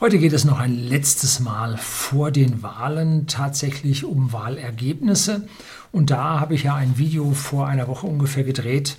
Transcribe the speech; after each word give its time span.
Heute 0.00 0.18
geht 0.18 0.32
es 0.32 0.46
noch 0.46 0.58
ein 0.58 0.74
letztes 0.74 1.40
Mal 1.40 1.76
vor 1.76 2.30
den 2.30 2.62
Wahlen 2.62 3.26
tatsächlich 3.26 4.06
um 4.06 4.32
Wahlergebnisse. 4.32 5.46
Und 5.92 6.08
da 6.08 6.40
habe 6.40 6.54
ich 6.54 6.62
ja 6.62 6.74
ein 6.74 6.96
Video 6.96 7.32
vor 7.32 7.66
einer 7.66 7.86
Woche 7.86 8.06
ungefähr 8.06 8.42
gedreht 8.42 8.96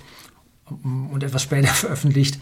und 0.84 1.24
etwas 1.24 1.42
später 1.42 1.66
veröffentlicht, 1.74 2.38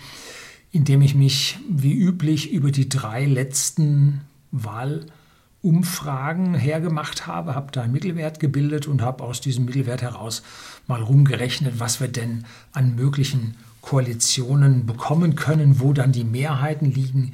in 0.73 0.85
dem 0.85 1.01
ich 1.01 1.15
mich 1.15 1.59
wie 1.71 1.95
üblich 1.95 2.53
über 2.53 2.71
die 2.71 2.87
drei 2.87 3.25
letzten 3.25 4.21
Wahlumfragen 4.51 6.53
hergemacht 6.53 7.27
habe, 7.27 7.55
habe 7.55 7.73
da 7.73 7.81
einen 7.81 7.95
Mittelwert 7.95 8.41
gebildet 8.41 8.87
und 8.87 9.01
habe 9.01 9.25
aus 9.25 9.41
diesem 9.41 9.65
Mittelwert 9.65 10.03
heraus 10.03 10.43
mal 10.87 11.01
rumgerechnet, 11.01 11.81
was 11.81 11.99
wir 11.99 12.09
denn 12.09 12.45
an 12.73 12.95
möglichen 12.95 13.57
Koalitionen 13.81 14.85
bekommen 14.85 15.35
können, 15.35 15.81
wo 15.81 15.95
dann 15.95 16.13
die 16.13 16.25
Mehrheiten 16.25 16.93
liegen 16.93 17.33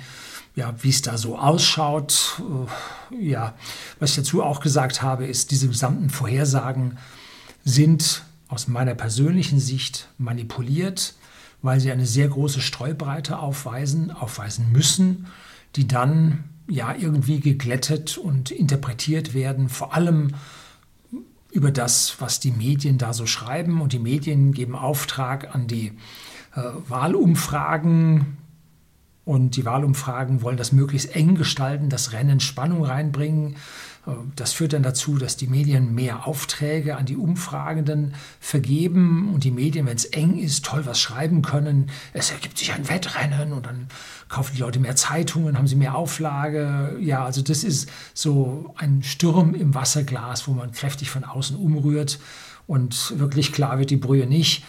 ja, 0.56 0.74
wie 0.82 0.88
es 0.88 1.02
da 1.02 1.18
so 1.18 1.38
ausschaut. 1.38 2.40
Äh, 3.10 3.28
ja, 3.28 3.54
was 4.00 4.10
ich 4.10 4.16
dazu 4.16 4.42
auch 4.42 4.60
gesagt 4.60 5.02
habe, 5.02 5.26
ist, 5.26 5.52
diese 5.52 5.68
gesamten 5.68 6.10
Vorhersagen 6.10 6.98
sind 7.64 8.24
aus 8.48 8.66
meiner 8.66 8.94
persönlichen 8.94 9.60
Sicht 9.60 10.08
manipuliert, 10.18 11.14
weil 11.62 11.78
sie 11.78 11.92
eine 11.92 12.06
sehr 12.06 12.28
große 12.28 12.60
Streubreite 12.60 13.38
aufweisen, 13.38 14.10
aufweisen 14.10 14.72
müssen, 14.72 15.26
die 15.76 15.86
dann 15.86 16.44
ja 16.68 16.94
irgendwie 16.94 17.40
geglättet 17.40 18.18
und 18.18 18.50
interpretiert 18.50 19.34
werden, 19.34 19.68
vor 19.68 19.94
allem 19.94 20.32
über 21.50 21.70
das, 21.70 22.16
was 22.18 22.40
die 22.40 22.50
Medien 22.50 22.98
da 22.98 23.12
so 23.12 23.26
schreiben. 23.26 23.80
Und 23.80 23.92
die 23.92 23.98
Medien 23.98 24.52
geben 24.52 24.74
Auftrag 24.74 25.54
an 25.54 25.66
die 25.66 25.92
äh, 26.54 26.60
Wahlumfragen 26.88 28.38
und 29.26 29.56
die 29.56 29.64
Wahlumfragen 29.64 30.40
wollen 30.40 30.56
das 30.56 30.70
möglichst 30.70 31.14
eng 31.16 31.34
gestalten, 31.34 31.90
das 31.90 32.12
Rennen 32.12 32.38
Spannung 32.38 32.84
reinbringen. 32.84 33.56
Äh, 34.06 34.12
das 34.36 34.52
führt 34.52 34.72
dann 34.72 34.84
dazu, 34.84 35.18
dass 35.18 35.36
die 35.36 35.48
Medien 35.48 35.94
mehr 35.96 36.28
Aufträge 36.28 36.96
an 36.96 37.06
die 37.06 37.16
Umfragenden 37.16 38.14
vergeben 38.38 39.34
und 39.34 39.42
die 39.42 39.50
Medien, 39.50 39.84
wenn 39.86 39.96
es 39.96 40.04
eng 40.04 40.38
ist, 40.38 40.64
toll 40.64 40.86
was 40.86 41.00
schreiben 41.00 41.42
können. 41.42 41.90
Es 42.12 42.30
ergibt 42.30 42.56
sich 42.56 42.72
ein 42.72 42.88
Wettrennen 42.88 43.52
und 43.52 43.66
dann 43.66 43.88
kaufen 44.28 44.54
die 44.54 44.60
Leute 44.60 44.78
mehr 44.78 44.94
Zeitungen, 44.94 45.58
haben 45.58 45.66
sie 45.66 45.74
mehr 45.74 45.96
Auflage. 45.96 46.96
Ja, 47.00 47.24
also 47.24 47.42
das 47.42 47.64
ist 47.64 47.90
so 48.14 48.74
ein 48.78 49.02
Sturm 49.02 49.54
im 49.54 49.74
Wasserglas, 49.74 50.46
wo 50.46 50.52
man 50.52 50.70
kräftig 50.70 51.10
von 51.10 51.24
außen 51.24 51.56
umrührt 51.56 52.20
und 52.68 53.18
wirklich 53.18 53.52
klar 53.52 53.80
wird 53.80 53.90
die 53.90 53.96
Brühe 53.96 54.26
nicht. 54.26 54.62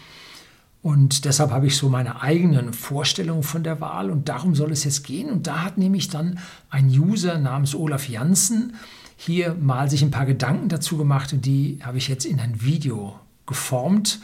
Und 0.81 1.25
deshalb 1.25 1.51
habe 1.51 1.67
ich 1.67 1.75
so 1.75 1.89
meine 1.89 2.21
eigenen 2.21 2.71
Vorstellungen 2.71 3.43
von 3.43 3.63
der 3.63 3.81
Wahl 3.81 4.09
und 4.09 4.29
darum 4.29 4.55
soll 4.55 4.71
es 4.71 4.83
jetzt 4.83 5.03
gehen. 5.03 5.29
Und 5.29 5.47
da 5.47 5.63
hat 5.63 5.77
nämlich 5.77 6.09
dann 6.09 6.39
ein 6.69 6.87
User 6.87 7.37
namens 7.37 7.75
Olaf 7.75 8.07
Janssen 8.07 8.75
hier 9.17 9.55
mal 9.55 9.89
sich 9.89 10.03
ein 10.03 10.11
paar 10.11 10.27
Gedanken 10.27 10.69
dazu 10.69 10.95
gemacht 10.95 11.33
und 11.33 11.45
die 11.45 11.79
habe 11.83 11.97
ich 11.97 12.07
jetzt 12.07 12.25
in 12.25 12.39
ein 12.39 12.61
Video 12.61 13.19
geformt. 13.47 14.19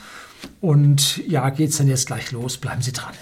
Und 0.62 1.18
ja, 1.28 1.50
geht 1.50 1.72
es 1.72 1.78
dann 1.78 1.88
jetzt 1.88 2.08
gleich 2.08 2.32
los. 2.32 2.58
Bleiben 2.58 2.82
Sie 2.82 2.92
dran. 2.92 3.14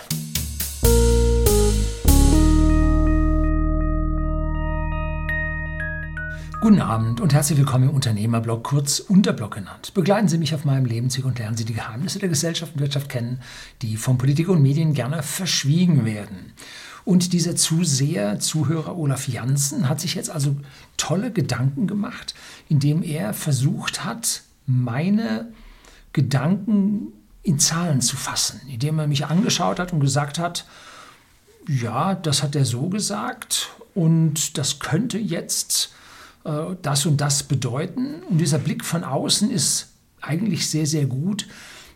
Guten 6.61 6.79
Abend 6.79 7.19
und 7.19 7.33
herzlich 7.33 7.57
willkommen 7.57 7.89
im 7.89 7.95
Unternehmerblog, 7.95 8.61
kurz 8.63 8.99
Unterblog 8.99 9.55
genannt. 9.55 9.95
Begleiten 9.95 10.27
Sie 10.27 10.37
mich 10.37 10.53
auf 10.53 10.63
meinem 10.63 10.85
Lebensweg 10.85 11.25
und 11.25 11.39
lernen 11.39 11.57
Sie 11.57 11.65
die 11.65 11.73
Geheimnisse 11.73 12.19
der 12.19 12.29
Gesellschaft 12.29 12.75
und 12.75 12.81
Wirtschaft 12.81 13.09
kennen, 13.09 13.41
die 13.81 13.97
von 13.97 14.19
Politik 14.19 14.47
und 14.47 14.61
Medien 14.61 14.93
gerne 14.93 15.23
verschwiegen 15.23 16.05
werden. 16.05 16.53
Und 17.03 17.33
dieser 17.33 17.55
Zuseher, 17.55 18.39
Zuhörer 18.39 18.95
Olaf 18.95 19.27
Janssen 19.27 19.89
hat 19.89 19.99
sich 19.99 20.13
jetzt 20.13 20.29
also 20.29 20.55
tolle 20.97 21.31
Gedanken 21.31 21.87
gemacht, 21.87 22.35
indem 22.69 23.01
er 23.01 23.33
versucht 23.33 24.05
hat, 24.05 24.43
meine 24.67 25.51
Gedanken 26.13 27.07
in 27.41 27.57
Zahlen 27.57 28.01
zu 28.01 28.17
fassen, 28.17 28.61
indem 28.71 28.99
er 28.99 29.07
mich 29.07 29.25
angeschaut 29.25 29.79
hat 29.79 29.93
und 29.93 29.99
gesagt 29.99 30.37
hat, 30.37 30.67
ja, 31.67 32.13
das 32.13 32.43
hat 32.43 32.55
er 32.55 32.65
so 32.65 32.87
gesagt 32.87 33.69
und 33.95 34.59
das 34.59 34.77
könnte 34.77 35.17
jetzt 35.17 35.91
das 36.43 37.05
und 37.05 37.21
das 37.21 37.43
bedeuten. 37.43 38.23
Und 38.29 38.39
dieser 38.39 38.57
Blick 38.57 38.83
von 38.83 39.03
außen 39.03 39.51
ist 39.51 39.89
eigentlich 40.21 40.69
sehr, 40.69 40.85
sehr 40.85 41.05
gut, 41.05 41.47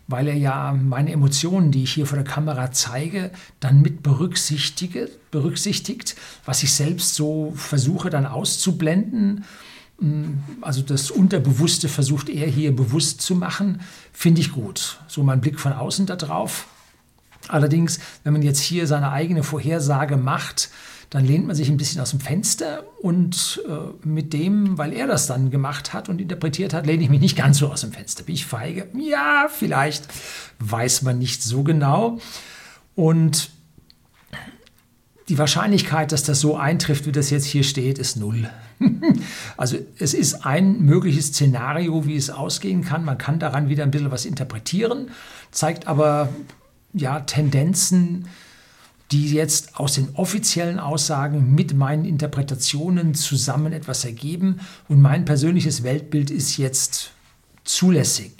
weil 0.08 0.28
er 0.28 0.36
ja 0.36 0.72
meine 0.72 1.12
Emotionen, 1.12 1.72
die 1.72 1.82
ich 1.82 1.92
hier 1.92 2.06
vor 2.06 2.16
der 2.16 2.26
Kamera 2.26 2.70
zeige, 2.70 3.30
dann 3.60 3.82
mit 3.82 4.02
berücksichtige, 4.02 5.10
berücksichtigt, 5.30 6.16
was 6.44 6.62
ich 6.62 6.72
selbst 6.72 7.14
so 7.14 7.52
versuche 7.56 8.10
dann 8.10 8.26
auszublenden. 8.26 9.44
Mm, 9.98 10.34
also 10.60 10.82
das 10.82 11.10
Unterbewusste 11.10 11.88
versucht 11.88 12.28
er 12.28 12.46
hier 12.46 12.74
bewusst 12.74 13.20
zu 13.20 13.34
machen, 13.34 13.80
finde 14.12 14.40
ich 14.40 14.52
gut. 14.52 15.00
So 15.08 15.22
mein 15.24 15.40
Blick 15.40 15.58
von 15.58 15.72
außen 15.72 16.06
darauf. 16.06 16.68
Allerdings, 17.48 17.98
wenn 18.22 18.32
man 18.32 18.42
jetzt 18.42 18.60
hier 18.60 18.86
seine 18.86 19.10
eigene 19.10 19.42
Vorhersage 19.42 20.16
macht, 20.16 20.70
dann 21.10 21.24
lehnt 21.24 21.46
man 21.46 21.54
sich 21.54 21.68
ein 21.68 21.76
bisschen 21.76 22.00
aus 22.00 22.10
dem 22.10 22.20
Fenster 22.20 22.84
und 23.00 23.62
äh, 23.68 24.06
mit 24.06 24.32
dem, 24.32 24.76
weil 24.76 24.92
er 24.92 25.06
das 25.06 25.26
dann 25.26 25.50
gemacht 25.50 25.92
hat 25.92 26.08
und 26.08 26.20
interpretiert 26.20 26.74
hat, 26.74 26.86
lehne 26.86 27.04
ich 27.04 27.10
mich 27.10 27.20
nicht 27.20 27.36
ganz 27.36 27.58
so 27.58 27.70
aus 27.70 27.82
dem 27.82 27.92
Fenster. 27.92 28.24
Bin 28.24 28.34
ich 28.34 28.46
feige? 28.46 28.88
Ja, 28.98 29.48
vielleicht, 29.48 30.08
weiß 30.58 31.02
man 31.02 31.18
nicht 31.18 31.42
so 31.42 31.62
genau. 31.62 32.18
Und 32.94 33.50
die 35.28 35.38
Wahrscheinlichkeit, 35.38 36.12
dass 36.12 36.22
das 36.22 36.40
so 36.40 36.56
eintrifft, 36.56 37.06
wie 37.06 37.12
das 37.12 37.30
jetzt 37.30 37.46
hier 37.46 37.64
steht, 37.64 37.98
ist 37.98 38.16
null. 38.16 38.48
also 39.56 39.76
es 39.98 40.14
ist 40.14 40.46
ein 40.46 40.80
mögliches 40.80 41.28
Szenario, 41.28 42.06
wie 42.06 42.16
es 42.16 42.30
ausgehen 42.30 42.84
kann. 42.84 43.04
Man 43.04 43.18
kann 43.18 43.38
daran 43.38 43.68
wieder 43.68 43.82
ein 43.82 43.90
bisschen 43.90 44.10
was 44.10 44.24
interpretieren, 44.24 45.10
zeigt 45.50 45.86
aber 45.86 46.28
ja 46.92 47.20
Tendenzen, 47.20 48.26
die 49.12 49.30
jetzt 49.32 49.76
aus 49.78 49.94
den 49.94 50.08
offiziellen 50.14 50.80
Aussagen 50.80 51.54
mit 51.54 51.74
meinen 51.74 52.04
Interpretationen 52.04 53.14
zusammen 53.14 53.72
etwas 53.72 54.04
ergeben. 54.04 54.60
Und 54.88 55.00
mein 55.00 55.24
persönliches 55.24 55.82
Weltbild 55.82 56.30
ist 56.30 56.56
jetzt 56.56 57.12
zulässig. 57.64 58.32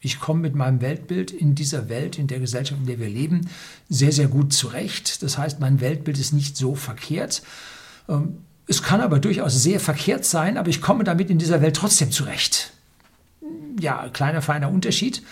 Ich 0.00 0.20
komme 0.20 0.40
mit 0.40 0.54
meinem 0.54 0.80
Weltbild 0.80 1.30
in 1.30 1.54
dieser 1.54 1.88
Welt, 1.88 2.18
in 2.18 2.26
der 2.26 2.40
Gesellschaft, 2.40 2.80
in 2.80 2.86
der 2.86 2.98
wir 2.98 3.08
leben, 3.08 3.48
sehr, 3.88 4.12
sehr 4.12 4.28
gut 4.28 4.52
zurecht. 4.52 5.22
Das 5.22 5.38
heißt, 5.38 5.60
mein 5.60 5.80
Weltbild 5.80 6.18
ist 6.18 6.32
nicht 6.32 6.56
so 6.56 6.74
verkehrt. 6.74 7.42
Ähm, 8.08 8.38
es 8.66 8.82
kann 8.82 9.00
aber 9.00 9.18
durchaus 9.18 9.62
sehr 9.62 9.80
verkehrt 9.80 10.24
sein, 10.24 10.56
aber 10.56 10.68
ich 10.68 10.80
komme 10.80 11.04
damit 11.04 11.30
in 11.30 11.38
dieser 11.38 11.62
Welt 11.62 11.76
trotzdem 11.76 12.10
zurecht. 12.10 12.72
Ja, 13.80 14.08
kleiner, 14.08 14.42
feiner 14.42 14.70
Unterschied. 14.70 15.22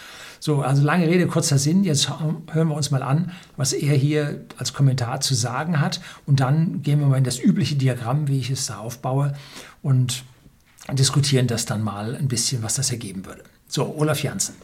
So, 0.42 0.62
also 0.62 0.82
lange 0.82 1.06
Rede, 1.06 1.26
kurzer 1.26 1.58
Sinn. 1.58 1.84
Jetzt 1.84 2.08
hören 2.08 2.68
wir 2.68 2.74
uns 2.74 2.90
mal 2.90 3.02
an, 3.02 3.30
was 3.56 3.74
er 3.74 3.94
hier 3.94 4.46
als 4.56 4.72
Kommentar 4.72 5.20
zu 5.20 5.34
sagen 5.34 5.80
hat. 5.80 6.00
Und 6.26 6.40
dann 6.40 6.82
gehen 6.82 6.98
wir 6.98 7.06
mal 7.06 7.18
in 7.18 7.24
das 7.24 7.38
übliche 7.38 7.76
Diagramm, 7.76 8.26
wie 8.26 8.38
ich 8.38 8.50
es 8.50 8.66
da 8.66 8.78
aufbaue, 8.78 9.34
und 9.82 10.24
diskutieren 10.90 11.46
das 11.46 11.66
dann 11.66 11.82
mal 11.82 12.16
ein 12.16 12.28
bisschen, 12.28 12.62
was 12.62 12.74
das 12.74 12.90
ergeben 12.90 13.26
würde. 13.26 13.44
So, 13.68 13.94
Olaf 13.96 14.22
Janssen. 14.22 14.54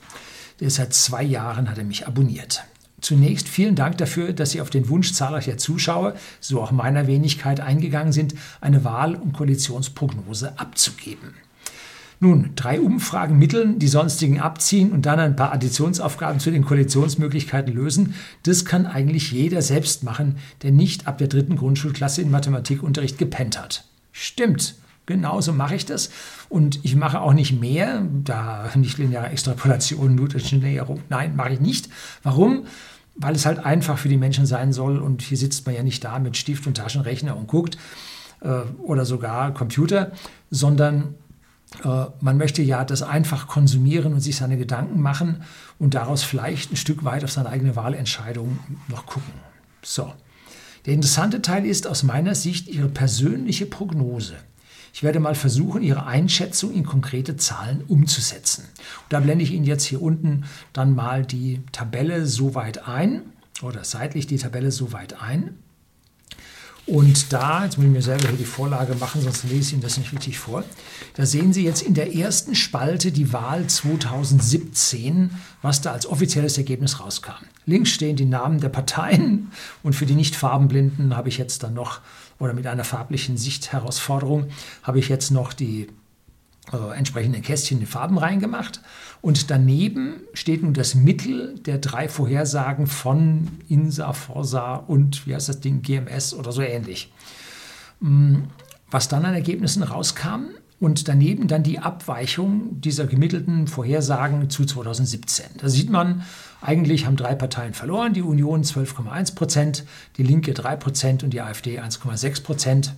Der 0.60 0.70
seit 0.70 0.94
zwei 0.94 1.22
Jahren, 1.22 1.70
hat 1.70 1.76
er 1.76 1.84
mich 1.84 2.06
abonniert. 2.06 2.65
Zunächst 3.03 3.47
vielen 3.47 3.75
Dank 3.75 3.98
dafür, 3.98 4.32
dass 4.32 4.53
Sie 4.53 4.62
auf 4.62 4.70
den 4.70 4.88
Wunsch 4.88 5.12
zahlreicher 5.12 5.59
Zuschauer, 5.59 6.15
so 6.41 6.62
auch 6.62 6.72
meiner 6.72 7.06
Wenigkeit, 7.06 7.60
eingegangen 7.60 8.12
sind, 8.12 8.34
eine 8.62 8.84
Wahl- 8.84 9.16
und 9.16 9.34
Koalitionsprognose 9.34 10.59
abzugeben. 10.59 11.34
Nun, 12.19 12.53
drei 12.56 12.81
Umfragen 12.81 13.38
mitteln, 13.38 13.78
die 13.78 13.88
sonstigen 13.88 14.41
abziehen 14.41 14.91
und 14.91 15.04
dann 15.04 15.21
ein 15.21 15.37
paar 15.37 15.53
Additionsaufgaben 15.53 16.41
zu 16.41 16.50
den 16.50 16.65
Koalitionsmöglichkeiten 16.65 17.75
lösen, 17.75 18.15
das 18.44 18.65
kann 18.65 18.87
eigentlich 18.87 19.32
jeder 19.32 19.60
selbst 19.60 20.03
machen, 20.03 20.37
der 20.62 20.71
nicht 20.71 21.06
ab 21.06 21.19
der 21.19 21.28
dritten 21.28 21.56
Grundschulklasse 21.56 22.22
in 22.22 22.31
Mathematikunterricht 22.31 23.19
gepennt 23.19 23.60
hat. 23.60 23.84
Stimmt, 24.13 24.77
genauso 25.04 25.53
mache 25.53 25.74
ich 25.74 25.84
das. 25.84 26.10
Und 26.48 26.83
ich 26.84 26.97
mache 26.97 27.21
auch 27.21 27.34
nicht 27.34 27.60
mehr, 27.60 28.07
da 28.24 28.71
nicht 28.77 28.97
lineare 28.97 29.28
Extrapolation, 29.28 30.15
Newtonsche 30.15 30.57
Näherung, 30.57 31.03
nein, 31.10 31.36
mache 31.36 31.53
ich 31.53 31.60
nicht. 31.60 31.91
Warum? 32.22 32.65
Weil 33.15 33.34
es 33.34 33.45
halt 33.45 33.59
einfach 33.59 33.98
für 33.98 34.09
die 34.09 34.16
Menschen 34.16 34.47
sein 34.47 34.72
soll 34.72 34.98
und 34.98 35.21
hier 35.21 35.36
sitzt 35.36 35.66
man 35.66 35.74
ja 35.74 35.83
nicht 35.83 36.03
da 36.03 36.19
mit 36.19 36.39
Stift 36.39 36.66
und 36.66 36.78
Taschenrechner 36.78 37.36
und 37.36 37.47
guckt 37.47 37.77
äh, 38.41 38.60
oder 38.83 39.04
sogar 39.04 39.53
Computer, 39.53 40.12
sondern 40.51 41.15
man 41.84 42.36
möchte 42.36 42.62
ja 42.62 42.84
das 42.84 43.02
einfach 43.02 43.46
konsumieren 43.46 44.12
und 44.14 44.20
sich 44.20 44.36
seine 44.36 44.56
Gedanken 44.56 45.00
machen 45.00 45.42
und 45.78 45.94
daraus 45.94 46.22
vielleicht 46.22 46.72
ein 46.72 46.76
Stück 46.76 47.04
weit 47.04 47.24
auf 47.24 47.32
seine 47.32 47.48
eigene 47.48 47.76
Wahlentscheidung 47.76 48.58
noch 48.88 49.06
gucken. 49.06 49.32
So. 49.82 50.12
Der 50.86 50.94
interessante 50.94 51.42
Teil 51.42 51.66
ist 51.66 51.86
aus 51.86 52.04
meiner 52.04 52.34
Sicht 52.34 52.68
Ihre 52.68 52.88
persönliche 52.88 53.66
Prognose. 53.66 54.34
Ich 54.92 55.02
werde 55.02 55.20
mal 55.20 55.34
versuchen, 55.34 55.82
Ihre 55.82 56.06
Einschätzung 56.06 56.72
in 56.72 56.86
konkrete 56.86 57.36
Zahlen 57.36 57.82
umzusetzen. 57.86 58.64
Und 58.64 59.12
da 59.12 59.20
blende 59.20 59.44
ich 59.44 59.52
Ihnen 59.52 59.66
jetzt 59.66 59.84
hier 59.84 60.00
unten 60.00 60.44
dann 60.72 60.94
mal 60.94 61.26
die 61.26 61.60
Tabelle 61.72 62.24
so 62.24 62.54
weit 62.54 62.88
ein 62.88 63.22
oder 63.62 63.84
seitlich 63.84 64.26
die 64.26 64.38
Tabelle 64.38 64.70
so 64.70 64.92
weit 64.92 65.20
ein. 65.20 65.58
Und 66.86 67.33
da, 67.33 67.65
jetzt 67.65 67.78
muss 67.78 67.86
ich 67.86 67.92
mir 67.92 68.03
selber 68.03 68.28
hier 68.28 68.38
die 68.38 68.44
Vorlage 68.44 68.94
machen, 68.94 69.21
sonst 69.21 69.42
lese 69.42 69.60
ich 69.60 69.72
Ihnen 69.72 69.83
das 69.83 69.98
nicht 69.98 70.12
richtig 70.12 70.38
vor. 70.38 70.62
Da 71.15 71.27
sehen 71.27 71.53
Sie 71.53 71.65
jetzt 71.65 71.83
in 71.83 71.94
der 71.94 72.15
ersten 72.15 72.54
Spalte 72.54 73.10
die 73.10 73.33
Wahl 73.33 73.66
2017, 73.66 75.30
was 75.62 75.80
da 75.80 75.92
als 75.92 76.06
offizielles 76.06 76.59
Ergebnis 76.59 77.00
rauskam. 77.00 77.44
Links 77.65 77.91
stehen 77.91 78.15
die 78.15 78.24
Namen 78.24 78.60
der 78.60 78.68
Parteien 78.68 79.50
und 79.83 79.94
für 79.94 80.06
die 80.06 80.15
Nicht-Farbenblinden 80.15 81.16
habe 81.16 81.28
ich 81.28 81.38
jetzt 81.38 81.65
dann 81.65 81.74
noch, 81.74 82.00
oder 82.38 82.54
mit 82.54 82.68
einer 82.68 82.84
farblichen 82.84 83.36
Sichtherausforderung, 83.36 84.47
habe 84.84 85.00
ich 85.00 85.09
jetzt 85.09 85.33
noch 85.33 85.53
die 85.53 85.88
äh, 86.72 86.97
entsprechenden 86.97 87.42
Kästchen 87.42 87.80
die 87.80 87.86
Farben 87.86 88.18
reingemacht. 88.18 88.80
Und 89.22 89.51
daneben 89.51 90.21
steht 90.34 90.63
nun 90.63 90.74
das 90.74 90.95
Mittel 90.95 91.59
der 91.60 91.78
drei 91.78 92.09
Vorhersagen 92.09 92.86
von 92.86 93.48
INSA, 93.68 94.13
Forsa 94.13 94.74
und 94.74 95.27
wie 95.27 95.34
heißt 95.34 95.48
das 95.48 95.60
Ding, 95.60 95.83
GMS 95.83 96.34
oder 96.34 96.53
so 96.53 96.63
ähnlich. 96.63 97.13
Mm, 98.01 98.36
was 98.91 99.09
dann 99.09 99.24
an 99.24 99.34
Ergebnissen 99.34 99.83
rauskam 99.83 100.47
und 100.78 101.09
daneben 101.09 101.48
dann 101.48 101.63
die 101.63 101.78
Abweichung 101.78 102.80
dieser 102.80 103.07
gemittelten 103.07 103.66
Vorhersagen 103.66 104.51
zu 104.51 104.65
2017. 104.65 105.47
Da 105.59 105.69
sieht 105.69 105.91
man, 105.91 106.22
eigentlich 106.60 107.07
haben 107.07 107.16
drei 107.16 107.34
Parteien 107.34 107.72
verloren, 107.72 108.12
die 108.12 108.22
Union 108.22 108.62
12,1 108.62 109.34
Prozent, 109.34 109.84
die 110.19 110.22
Linke 110.22 110.53
3 110.53 110.77
Prozent 110.77 111.22
und 111.22 111.30
die 111.30 111.41
AfD 111.41 111.80
1,6 111.80 112.42
Prozent. 112.42 112.95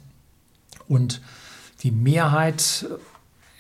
Und 0.89 1.21
die 1.83 1.93
Mehrheit 1.93 2.87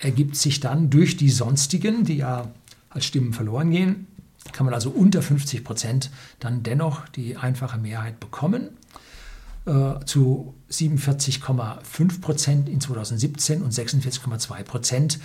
ergibt 0.00 0.36
sich 0.36 0.60
dann 0.60 0.90
durch 0.90 1.16
die 1.16 1.30
sonstigen, 1.30 2.04
die 2.04 2.18
ja 2.18 2.50
als 2.90 3.04
Stimmen 3.04 3.32
verloren 3.32 3.70
gehen, 3.70 4.06
kann 4.52 4.64
man 4.64 4.74
also 4.74 4.90
unter 4.90 5.22
50 5.22 5.64
Prozent 5.64 6.10
dann 6.40 6.62
dennoch 6.62 7.08
die 7.08 7.36
einfache 7.36 7.78
Mehrheit 7.78 8.20
bekommen. 8.20 8.70
Äh, 9.66 10.04
zu 10.06 10.54
47,5 10.70 12.20
Prozent 12.20 12.68
in 12.68 12.80
2017 12.80 13.62
und 13.62 13.72
46,2 13.72 14.62
Prozent 14.62 15.18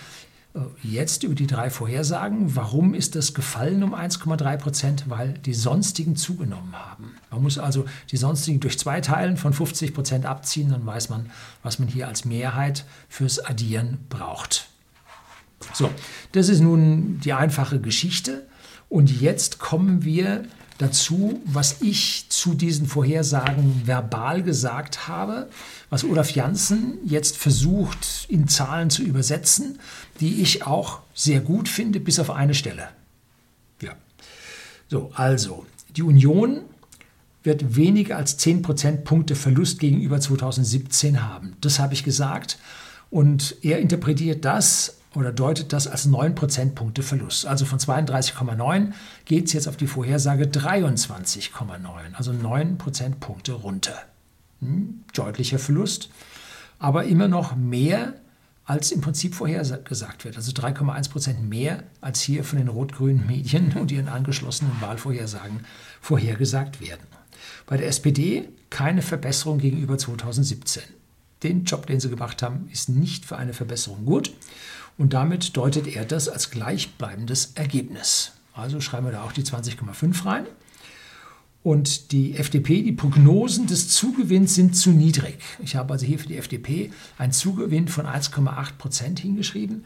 jetzt 0.84 1.24
über 1.24 1.36
die 1.36 1.48
drei 1.48 1.70
Vorhersagen. 1.70 2.56
Warum 2.56 2.94
ist 2.94 3.16
das 3.16 3.34
gefallen 3.34 3.84
um 3.84 3.96
1,3 3.96 4.58
Prozent? 4.58 5.06
Weil 5.08 5.34
die 5.34 5.54
sonstigen 5.54 6.16
zugenommen 6.16 6.74
haben. 6.74 7.16
Man 7.32 7.42
muss 7.42 7.58
also 7.58 7.86
die 8.12 8.18
sonstigen 8.18 8.60
durch 8.60 8.78
zwei 8.78 9.02
Teilen 9.02 9.38
von 9.38 9.54
50 9.54 9.94
Prozent 9.94 10.26
abziehen, 10.26 10.70
dann 10.70 10.86
weiß 10.86 11.10
man, 11.10 11.32
was 11.64 11.80
man 11.80 11.88
hier 11.88 12.08
als 12.08 12.26
Mehrheit 12.26 12.86
fürs 13.10 13.40
Addieren 13.40 14.00
braucht. 14.10 14.68
So, 15.74 15.90
das 16.34 16.50
ist 16.50 16.60
nun 16.60 17.20
die 17.22 17.34
einfache 17.34 17.80
Geschichte. 17.80 18.46
Und 18.90 19.10
jetzt 19.22 19.58
kommen 19.58 20.04
wir 20.04 20.44
dazu, 20.78 21.42
was 21.46 21.82
ich 21.82 22.26
zu 22.30 22.54
diesen 22.54 22.88
Vorhersagen 22.88 23.82
verbal 23.86 24.44
gesagt 24.44 25.08
habe, 25.08 25.50
was 25.90 26.04
Olaf 26.04 26.32
Janssen 26.32 26.98
jetzt 27.06 27.38
versucht 27.38 28.26
in 28.28 28.48
Zahlen 28.48 28.90
zu 28.90 29.04
übersetzen, 29.04 29.80
die 30.20 30.42
ich 30.42 30.66
auch 30.66 31.02
sehr 31.14 31.40
gut 31.40 31.70
finde, 31.70 32.00
bis 32.00 32.20
auf 32.20 32.30
eine 32.30 32.56
Stelle. 32.56 32.90
Ja. 33.82 33.94
So, 34.90 35.12
also, 35.14 35.66
die 35.96 36.04
Union 36.04 36.62
wird 37.44 37.76
weniger 37.76 38.18
als 38.18 38.38
10 38.38 38.62
Prozentpunkte 38.62 39.36
Verlust 39.36 39.80
gegenüber 39.80 40.20
2017 40.20 41.22
haben. 41.24 41.56
Das 41.62 41.80
habe 41.80 41.94
ich 41.94 42.04
gesagt. 42.04 42.58
Und 43.10 43.58
er 43.62 43.80
interpretiert 43.80 44.46
das 44.46 44.96
oder 45.16 45.32
deutet 45.32 45.74
das 45.74 45.88
als 45.88 46.06
9 46.06 46.36
Prozentpunkte 46.36 47.04
Verlust. 47.04 47.46
Also 47.46 47.66
von 47.66 47.80
32,9 47.80 48.94
geht 49.26 49.48
es 49.48 49.54
jetzt 49.54 49.68
auf 49.68 49.78
die 49.78 49.88
Vorhersage 49.88 50.46
23,9, 50.46 52.14
also 52.14 52.34
9 52.34 52.78
Prozentpunkte 52.78 53.54
runter. 53.54 53.96
Hm, 54.60 55.04
deutlicher 55.14 55.60
Verlust, 55.60 56.10
aber 56.80 57.06
immer 57.06 57.28
noch 57.28 57.56
mehr 57.56 58.14
als 58.66 58.92
im 58.92 59.02
Prinzip 59.02 59.36
vorhergesagt 59.36 60.24
wird. 60.24 60.38
Also 60.38 60.52
3,1 60.52 61.10
Prozent 61.10 61.50
mehr, 61.50 61.84
als 62.00 62.22
hier 62.22 62.44
von 62.44 62.60
den 62.60 62.70
rot-grünen 62.70 63.28
Medien 63.28 63.74
und 63.74 63.92
ihren 63.92 64.08
angeschlossenen 64.08 64.80
Wahlvorhersagen 64.80 65.66
vorhergesagt 66.02 66.80
werden. 66.80 67.06
Bei 67.66 67.78
der 67.78 67.88
SPD 67.88 68.50
keine 68.70 69.02
Verbesserung 69.02 69.58
gegenüber 69.58 69.98
2017. 69.98 70.84
Den 71.44 71.66
Job, 71.66 71.88
den 71.88 72.00
sie 72.00 72.10
gemacht 72.10 72.42
haben, 72.42 72.70
ist 72.72 72.88
nicht 72.88 73.26
für 73.26 73.38
eine 73.38 73.54
Verbesserung 73.54 74.06
gut. 74.06 74.34
Und 74.98 75.14
damit 75.14 75.58
deutet 75.58 75.88
er 75.88 76.06
das 76.06 76.30
als 76.30 76.52
gleichbleibendes 76.52 77.54
Ergebnis. 77.56 78.34
Also 78.54 78.80
schreiben 78.80 79.08
wir 79.08 79.12
da 79.14 79.24
auch 79.24 79.32
die 79.32 79.44
20,5 79.44 80.26
rein. 80.26 80.46
Und 81.64 82.12
die 82.12 82.36
FDP, 82.36 82.82
die 82.82 82.92
Prognosen 82.92 83.68
des 83.68 83.88
Zugewinns 83.90 84.54
sind 84.54 84.76
zu 84.76 84.92
niedrig. 84.92 85.38
Ich 85.64 85.78
habe 85.78 85.94
also 85.94 86.06
hier 86.06 86.20
für 86.20 86.28
die 86.28 86.38
FDP 86.38 86.92
einen 87.18 87.32
Zugewinn 87.32 87.88
von 87.88 88.06
1,8 88.06 88.74
Prozent 88.78 89.20
hingeschrieben, 89.20 89.86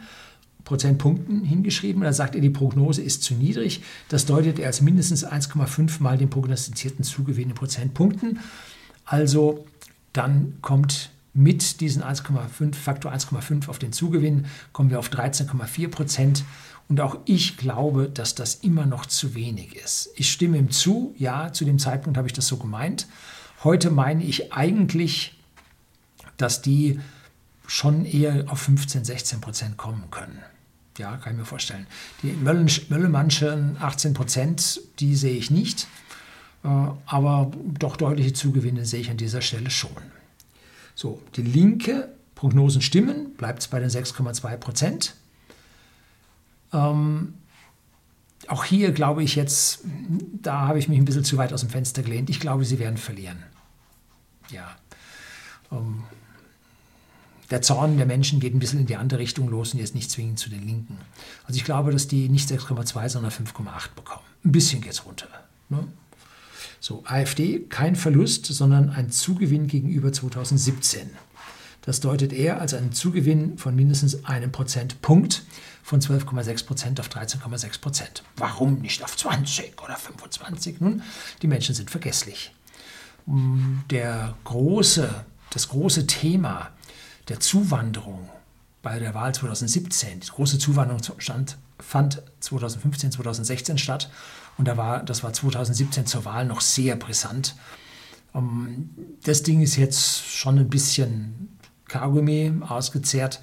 Prozentpunkten 0.64 1.44
hingeschrieben. 1.44 2.02
Da 2.02 2.14
sagt 2.14 2.34
er, 2.34 2.42
die 2.42 2.50
Prognose 2.50 3.04
ist 3.04 3.22
zu 3.22 3.36
niedrig. 3.36 3.84
Das 4.10 4.26
deutet 4.26 4.58
er 4.58 4.68
als 4.68 4.82
mindestens 4.82 5.26
1,5 5.26 6.02
mal 6.02 6.18
den 6.18 6.32
prognostizierten 6.32 7.04
Zugewinn 7.06 7.50
in 7.50 7.56
Prozentpunkten. 7.56 8.40
Also 9.06 9.66
dann 10.14 10.58
kommt 10.62 11.12
mit 11.38 11.82
diesen 11.82 12.04
1,5, 12.04 12.74
Faktor 12.74 13.14
1,5 13.14 13.70
auf 13.70 13.78
den 13.78 13.94
Zugewinn 13.94 14.48
kommen 14.74 14.90
wir 14.90 14.98
auf 14.98 15.10
13,4 15.10 15.88
Prozent. 15.88 16.44
Und 16.90 17.00
auch 17.00 17.20
ich 17.26 17.58
glaube, 17.58 18.10
dass 18.10 18.34
das 18.34 18.56
immer 18.56 18.88
noch 18.88 19.06
zu 19.06 19.36
wenig 19.36 19.76
ist. 19.76 20.10
Ich 20.16 20.32
stimme 20.32 20.58
ihm 20.58 20.72
zu, 20.72 21.14
ja, 21.18 21.54
zu 21.54 21.64
dem 21.64 21.78
Zeitpunkt 21.78 22.18
habe 22.18 22.28
ich 22.28 22.34
das 22.34 22.48
so 22.48 22.58
gemeint. 22.58 23.08
Heute 23.64 23.92
meine 23.92 24.24
ich 24.24 24.52
eigentlich, 24.52 25.38
dass 26.38 26.64
die 26.64 27.00
schon 27.68 28.06
eher 28.06 28.46
auf 28.52 28.62
15, 28.62 29.06
16 29.06 29.40
Prozent 29.40 29.78
kommen 29.78 30.06
können. 30.10 30.40
Ja, 30.98 31.18
kann 31.18 31.34
ich 31.34 31.40
mir 31.40 31.46
vorstellen. 31.46 31.86
Die 32.24 32.32
Möllemannschen 32.32 33.78
18 33.80 34.16
Prozent, 34.16 34.82
die 35.00 35.16
sehe 35.16 35.38
ich 35.38 35.52
nicht. 35.52 35.86
Äh, 36.64 36.68
aber 37.06 37.52
doch 37.78 37.96
deutliche 37.96 38.34
Zugewinne 38.34 38.86
sehe 38.86 39.02
ich 39.02 39.12
an 39.12 39.18
dieser 39.18 39.42
Stelle 39.42 39.70
schon. 39.70 40.17
So, 40.98 41.22
die 41.36 41.44
linke 41.44 42.10
Prognosen 42.34 42.82
stimmen, 42.82 43.36
bleibt 43.36 43.60
es 43.60 43.68
bei 43.68 43.80
den 43.80 43.88
6,2 43.88 44.58
Prozent. 44.58 45.14
Ähm, 46.74 47.36
auch 48.48 48.64
hier 48.64 48.92
glaube 48.92 49.22
ich 49.22 49.36
jetzt, 49.36 49.82
da 50.42 50.68
habe 50.68 50.80
ich 50.80 50.88
mich 50.88 50.98
ein 50.98 51.06
bisschen 51.06 51.24
zu 51.24 51.38
weit 51.38 51.54
aus 51.54 51.62
dem 51.62 51.70
Fenster 51.70 52.02
gelehnt. 52.02 52.32
Ich 52.32 52.40
glaube, 52.40 52.66
sie 52.66 52.80
werden 52.80 52.98
verlieren. 52.98 53.44
Ja. 54.50 54.76
Ähm, 55.72 56.02
der 57.52 57.62
Zorn 57.62 57.98
der 57.98 58.08
Menschen 58.08 58.40
geht 58.40 58.56
ein 58.56 58.60
bisschen 58.60 58.80
in 58.80 58.88
die 58.88 58.96
andere 58.96 59.20
Richtung 59.20 59.50
los 59.50 59.76
und 59.76 59.80
jetzt 59.80 59.94
nicht 59.94 60.10
zwingend 60.10 60.40
zu 60.40 60.50
den 60.50 60.66
Linken. 60.66 60.98
Also 61.46 61.58
ich 61.58 61.64
glaube, 61.64 61.92
dass 61.92 62.08
die 62.08 62.28
nicht 62.28 62.50
6,2, 62.50 63.08
sondern 63.08 63.32
5,8 63.32 63.90
bekommen. 63.96 64.26
Ein 64.44 64.52
bisschen 64.52 64.82
geht 64.82 64.94
es 64.94 65.06
runter. 65.06 65.28
Ne? 65.70 65.88
So, 66.80 67.04
AfD 67.06 67.60
kein 67.70 67.96
Verlust, 67.96 68.46
sondern 68.46 68.90
ein 68.90 69.10
Zugewinn 69.10 69.68
gegenüber 69.68 70.14
2017. 70.14 71.10
Das 71.82 72.02
deutet 72.02 72.34
er 72.34 72.60
als 72.60 72.74
einen 72.74 72.92
Zugewinn 72.92 73.58
von 73.58 73.76
mindestens 73.76 74.26
einem 74.26 74.52
Prozentpunkt 74.52 75.44
von 75.84 76.02
12,6 76.02 76.66
Prozent 76.66 77.00
auf 77.00 77.08
13,6 77.08 77.80
Prozent. 77.80 78.24
Warum 78.36 78.80
nicht 78.80 79.04
auf 79.04 79.16
20 79.16 79.82
oder 79.82 79.96
25? 79.96 80.82
Nun, 80.82 81.02
die 81.42 81.48
Menschen 81.48 81.74
sind 81.74 81.90
vergesslich. 81.90 82.52
Der 83.90 84.36
große, 84.44 85.26
das 85.52 85.70
große 85.70 86.08
Thema 86.08 86.72
der 87.30 87.40
Zuwanderung 87.40 88.28
bei 88.82 89.00
der 89.00 89.14
Wahl 89.14 89.34
2017, 89.34 90.20
die 90.20 90.28
große 90.28 90.60
Zuwanderung 90.60 91.02
stand, 91.20 91.58
fand 91.80 92.22
2015, 92.40 93.12
2016 93.12 93.78
statt 93.78 94.10
und 94.58 94.68
da 94.68 94.78
war, 94.78 95.04
das 95.04 95.24
war 95.24 95.34
2017 95.34 96.06
zur 96.06 96.26
Wahl 96.26 96.46
noch 96.46 96.62
sehr 96.62 96.96
brisant. 96.96 97.56
Ähm, 98.34 98.90
das 99.24 99.44
Ding 99.44 99.62
ist 99.62 99.76
jetzt 99.76 100.26
schon 100.26 100.58
ein 100.58 100.70
bisschen 100.70 101.58
Kaugummi 101.88 102.54
ausgezehrt. 102.62 103.42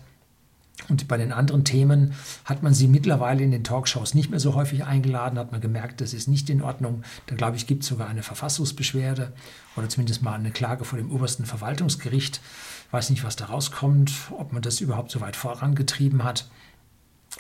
Und 0.88 1.06
bei 1.06 1.16
den 1.16 1.32
anderen 1.32 1.64
Themen 1.64 2.14
hat 2.44 2.62
man 2.62 2.74
sie 2.74 2.88
mittlerweile 2.88 3.42
in 3.44 3.52
den 3.52 3.62
Talkshows 3.62 4.12
nicht 4.12 4.30
mehr 4.30 4.40
so 4.40 4.54
häufig 4.54 4.84
eingeladen, 4.84 5.38
hat 5.38 5.52
man 5.52 5.60
gemerkt, 5.60 6.00
das 6.00 6.12
ist 6.12 6.26
nicht 6.26 6.50
in 6.50 6.62
Ordnung. 6.62 7.04
Da 7.26 7.36
glaube 7.36 7.56
ich, 7.56 7.66
gibt 7.66 7.84
es 7.84 7.88
sogar 7.88 8.08
eine 8.08 8.24
Verfassungsbeschwerde 8.24 9.32
oder 9.76 9.88
zumindest 9.88 10.22
mal 10.22 10.34
eine 10.34 10.50
Klage 10.50 10.84
vor 10.84 10.98
dem 10.98 11.12
obersten 11.12 11.46
Verwaltungsgericht. 11.46 12.40
Ich 12.88 12.92
weiß 12.92 13.10
nicht, 13.10 13.24
was 13.24 13.36
da 13.36 13.46
rauskommt, 13.46 14.12
ob 14.36 14.52
man 14.52 14.62
das 14.62 14.80
überhaupt 14.80 15.12
so 15.12 15.20
weit 15.20 15.36
vorangetrieben 15.36 16.24
hat 16.24 16.48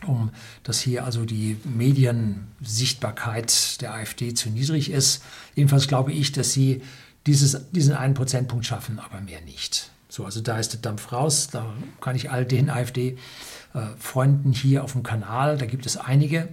um 0.04 0.30
dass 0.62 0.80
hier 0.80 1.04
also 1.04 1.24
die 1.24 1.56
Mediensichtbarkeit 1.64 3.80
der 3.80 3.94
AfD 3.94 4.34
zu 4.34 4.50
niedrig 4.50 4.90
ist. 4.90 5.22
Jedenfalls 5.54 5.88
glaube 5.88 6.12
ich, 6.12 6.32
dass 6.32 6.52
sie 6.52 6.82
dieses, 7.26 7.70
diesen 7.70 7.94
einen 7.94 8.14
Prozentpunkt 8.14 8.66
schaffen, 8.66 8.98
aber 8.98 9.20
mehr 9.20 9.40
nicht. 9.40 9.90
So, 10.08 10.24
also 10.24 10.40
da 10.40 10.58
ist 10.58 10.72
der 10.72 10.80
Dampf 10.80 11.12
raus. 11.12 11.48
Da 11.50 11.74
kann 12.00 12.16
ich 12.16 12.30
all 12.30 12.44
den 12.44 12.70
AfD-Freunden 12.70 14.52
hier 14.52 14.84
auf 14.84 14.92
dem 14.92 15.02
Kanal, 15.02 15.58
da 15.58 15.66
gibt 15.66 15.86
es 15.86 15.96
einige. 15.96 16.48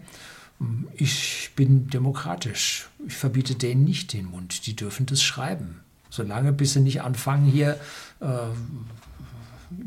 Ich 0.94 1.52
bin 1.56 1.88
demokratisch. 1.88 2.90
Ich 3.08 3.16
verbiete 3.16 3.56
denen 3.56 3.84
nicht 3.84 4.14
den 4.14 4.26
Mund. 4.26 4.68
Die 4.68 4.76
dürfen 4.76 5.06
das 5.06 5.22
schreiben. 5.22 5.82
Solange 6.10 6.52
bis 6.52 6.74
sie 6.74 6.82
nicht 6.82 7.02
anfangen, 7.02 7.46
hier 7.46 7.80
äh, 8.20 8.26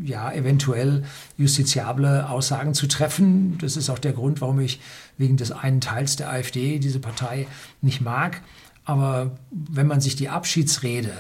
ja, 0.03 0.33
eventuell 0.33 1.05
justiziable 1.37 2.29
Aussagen 2.29 2.75
zu 2.75 2.87
treffen. 2.87 3.59
Das 3.59 3.77
ist 3.77 3.91
auch 3.91 3.99
der 3.99 4.13
Grund, 4.13 4.41
warum 4.41 4.61
ich 4.61 4.81
wegen 5.19 5.37
des 5.37 5.53
einen 5.53 5.81
Teils 5.81 6.17
der 6.17 6.31
AfD 6.31 6.79
diese 6.79 7.01
Partei 7.01 7.47
nicht 7.81 8.01
mag. 8.01 8.43
Aber 8.85 9.33
wenn 9.51 9.87
man 9.87 10.01
sich 10.01 10.17
die 10.17 10.29
Abschiedsrede 10.29 11.13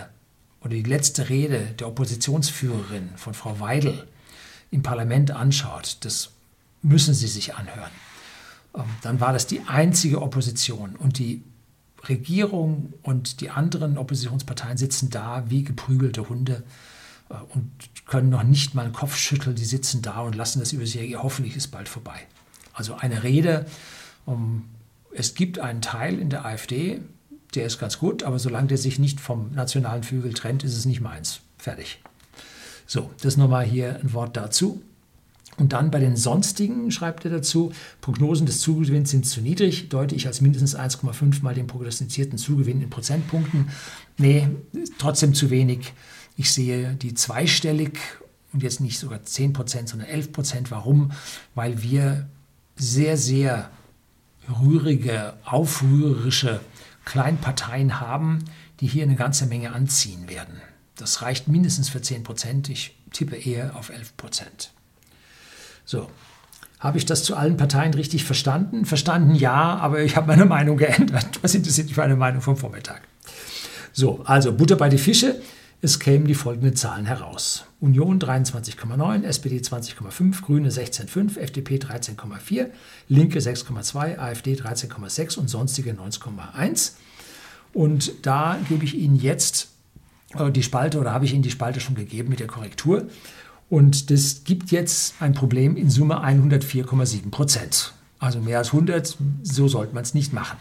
oder 0.61 0.75
die 0.75 0.83
letzte 0.83 1.29
Rede 1.29 1.61
der 1.79 1.89
Oppositionsführerin 1.89 3.11
von 3.17 3.35
Frau 3.35 3.61
Weidel 3.61 4.07
im 4.71 4.83
Parlament 4.83 5.31
anschaut, 5.31 5.99
das 6.01 6.31
müssen 6.83 7.15
Sie 7.15 7.29
sich 7.29 7.55
anhören. 7.55 7.91
Ähm, 8.75 8.85
dann 9.03 9.21
war 9.21 9.33
das 9.33 9.47
die 9.47 9.63
einzige 9.67 10.23
Opposition 10.23 10.97
und 10.97 11.19
die 11.19 11.43
Regierung 12.09 12.93
und 13.03 13.41
die 13.41 13.51
anderen 13.51 13.97
Oppositionsparteien 13.97 14.77
sitzen 14.77 15.11
da 15.11 15.45
wie 15.49 15.65
geprügelte 15.65 16.29
Hunde 16.29 16.63
und 17.29 17.71
können 18.07 18.29
noch 18.29 18.43
nicht 18.43 18.75
mal 18.75 18.85
einen 18.85 18.93
Kopf 18.93 19.17
schütteln. 19.17 19.57
Die 19.57 19.65
sitzen 19.65 20.03
da 20.03 20.21
und 20.21 20.35
lassen 20.35 20.61
das 20.61 20.73
über 20.73 20.87
sich. 20.87 21.17
Hoffentlich 21.17 21.57
ist 21.57 21.69
bald 21.69 21.89
vorbei. 21.89 22.21
Also 22.73 22.95
eine 22.95 23.23
Rede. 23.23 23.67
Um, 24.27 24.65
es 25.13 25.35
gibt 25.35 25.59
einen 25.59 25.81
Teil 25.81 26.19
in 26.19 26.29
der 26.29 26.45
AfD, 26.45 27.01
der 27.55 27.67
ist 27.67 27.79
ganz 27.79 27.99
gut, 27.99 28.23
aber 28.25 28.39
solange 28.39 28.69
der 28.69 28.79
sich 28.79 28.99
nicht 28.99 29.21
vom 29.21 29.53
nationalen 29.53 30.03
Flügel 30.03 30.33
trennt, 30.33 30.65
ist 30.65 30.77
es 30.77 30.87
nicht 30.87 31.01
meins. 31.01 31.41
Fertig. 31.57 32.01
So, 32.87 33.11
das 33.23 33.37
nochmal 33.37 33.65
hier 33.65 34.01
ein 34.03 34.13
Wort 34.13 34.37
dazu. 34.37 34.83
Und 35.57 35.73
dann 35.73 35.93
bei 35.93 36.01
den 36.01 36.17
sonstigen 36.17 36.91
schreibt 36.91 37.25
er 37.25 37.31
dazu, 37.31 37.73
Prognosen 38.01 38.45
des 38.45 38.61
Zugewinns 38.61 39.11
sind 39.11 39.25
zu 39.25 39.41
niedrig, 39.41 39.89
deute 39.89 40.17
ich 40.17 40.27
als 40.27 40.41
mindestens 40.41 40.77
1,5 40.77 41.43
mal 41.43 41.55
den 41.55 41.69
prognostizierten 41.69 42.39
Zugewinn 42.39 42.83
in 42.83 42.91
Prozentpunkten. 42.91 43.69
Nee, 44.19 44.49
trotzdem 44.99 45.33
zu 45.33 45.51
wenig. 45.51 45.93
Ich 46.37 46.53
sehe 46.53 46.95
die 46.95 47.15
zweistellig 47.15 47.99
und 48.53 48.63
jetzt 48.63 48.81
nicht 48.81 48.99
sogar 48.99 49.23
10 49.23 49.53
Prozent, 49.53 49.89
sondern 49.89 50.09
11 50.09 50.33
Prozent. 50.33 50.71
Warum? 50.71 51.13
Weil 51.55 51.83
wir 51.83 52.27
sehr, 52.77 53.17
sehr 53.17 53.71
rührige, 54.61 55.35
aufrührerische 55.45 56.61
Kleinparteien 57.05 58.01
haben, 58.01 58.45
die 58.81 58.87
hier 58.87 59.05
eine 59.05 59.17
ganze 59.17 59.47
Menge 59.47 59.73
anziehen 59.73 60.29
werden. 60.29 60.61
Das 60.97 61.23
reicht 61.23 61.49
mindestens 61.49 61.89
für 61.89 62.03
10 62.03 62.23
Prozent. 62.23 62.69
Ich 62.69 62.97
tippe 63.13 63.37
eher 63.37 63.77
auf 63.77 63.91
11 63.91 64.17
Prozent. 64.17 64.71
So, 65.85 66.09
habe 66.79 66.99
ich 66.99 67.07
das 67.07 67.25
zu 67.25 67.37
allen 67.37 67.57
Parteien 67.57 67.95
richtig 67.95 68.25
verstanden? 68.25 68.85
Verstanden 68.85 69.35
ja, 69.35 69.77
aber 69.77 70.03
ich 70.03 70.17
habe 70.17 70.27
meine 70.27 70.45
Meinung 70.45 70.77
geändert. 70.77 71.27
Was 71.43 71.55
interessiert 71.55 71.89
mich 71.89 71.97
meine 71.97 72.17
Meinung 72.17 72.43
vom 72.43 72.57
Vormittag? 72.57 73.03
So, 73.93 74.23
also 74.25 74.53
Butter 74.53 74.77
bei 74.77 74.89
die 74.89 74.99
Fische. 74.99 75.41
Es 75.85 75.99
kämen 75.99 76.27
die 76.27 76.35
folgenden 76.35 76.75
Zahlen 76.75 77.05
heraus. 77.05 77.67
Union 77.79 78.19
23,9, 78.19 79.23
SPD 79.25 79.59
20,5, 79.59 80.41
Grüne 80.41 80.71
16,5, 80.71 81.37
FDP 81.39 81.77
13,4, 81.77 82.69
Linke 83.11 83.39
6,2, 83.39 84.17
AfD 84.19 84.55
13,6 84.55 85.39
und 85.39 85.51
sonstige 85.51 85.91
9,1. 85.91 86.93
Und 87.75 88.15
da 88.23 88.59
gebe 88.67 88.83
ich 88.83 88.97
Ihnen 88.97 89.17
jetzt 89.17 89.73
äh, 90.33 90.51
die 90.51 90.63
Spalte 90.63 90.99
oder 90.99 91.13
habe 91.13 91.27
ich 91.27 91.35
Ihnen 91.35 91.43
die 91.43 91.51
Spalte 91.51 91.81
schon 91.81 91.97
gegeben 91.97 92.31
mit 92.31 92.41
der 92.41 92.47
Korrektur. 92.47 93.07
Und 93.69 94.11
das 94.11 94.45
gibt 94.45 94.71
jetzt 94.71 95.17
ein 95.21 95.35
Problem 95.35 95.77
in 95.77 95.91
Summe 95.91 96.25
104,7 96.25 97.31
Prozent. 97.31 97.93
Also 98.19 98.41
mehr 98.41 98.57
als 98.57 98.69
100, 98.69 99.19
so 99.43 99.69
sollte 99.69 99.95
man 99.95 100.05
es 100.05 100.15
nicht 100.15 100.33
machen. 100.33 100.57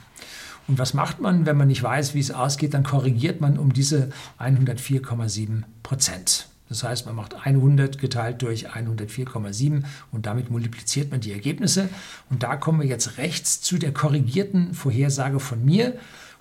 Und 0.68 0.78
was 0.78 0.94
macht 0.94 1.20
man, 1.20 1.46
wenn 1.46 1.58
man 1.58 1.68
nicht 1.68 1.84
weiß, 1.84 2.14
wie 2.14 2.20
es 2.20 2.32
ausgeht? 2.32 2.74
Dann 2.74 2.84
korrigiert 2.84 3.42
man 3.42 3.58
um 3.58 3.74
diese 3.74 4.10
104,7 4.40 5.64
Prozent. 5.84 6.48
Das 6.70 6.84
heißt, 6.84 7.06
man 7.06 7.16
macht 7.16 7.36
100 7.46 8.00
geteilt 8.00 8.42
durch 8.42 8.70
104,7 8.70 9.84
und 10.12 10.26
damit 10.26 10.50
multipliziert 10.50 11.12
man 11.12 11.20
die 11.20 11.32
Ergebnisse. 11.32 11.90
Und 12.30 12.44
da 12.44 12.56
kommen 12.56 12.82
wir 12.82 12.88
jetzt 12.88 13.18
rechts 13.18 13.62
zu 13.62 13.78
der 13.78 13.94
korrigierten 13.94 14.74
Vorhersage 14.74 15.40
von 15.40 15.64
mir. 15.64 15.96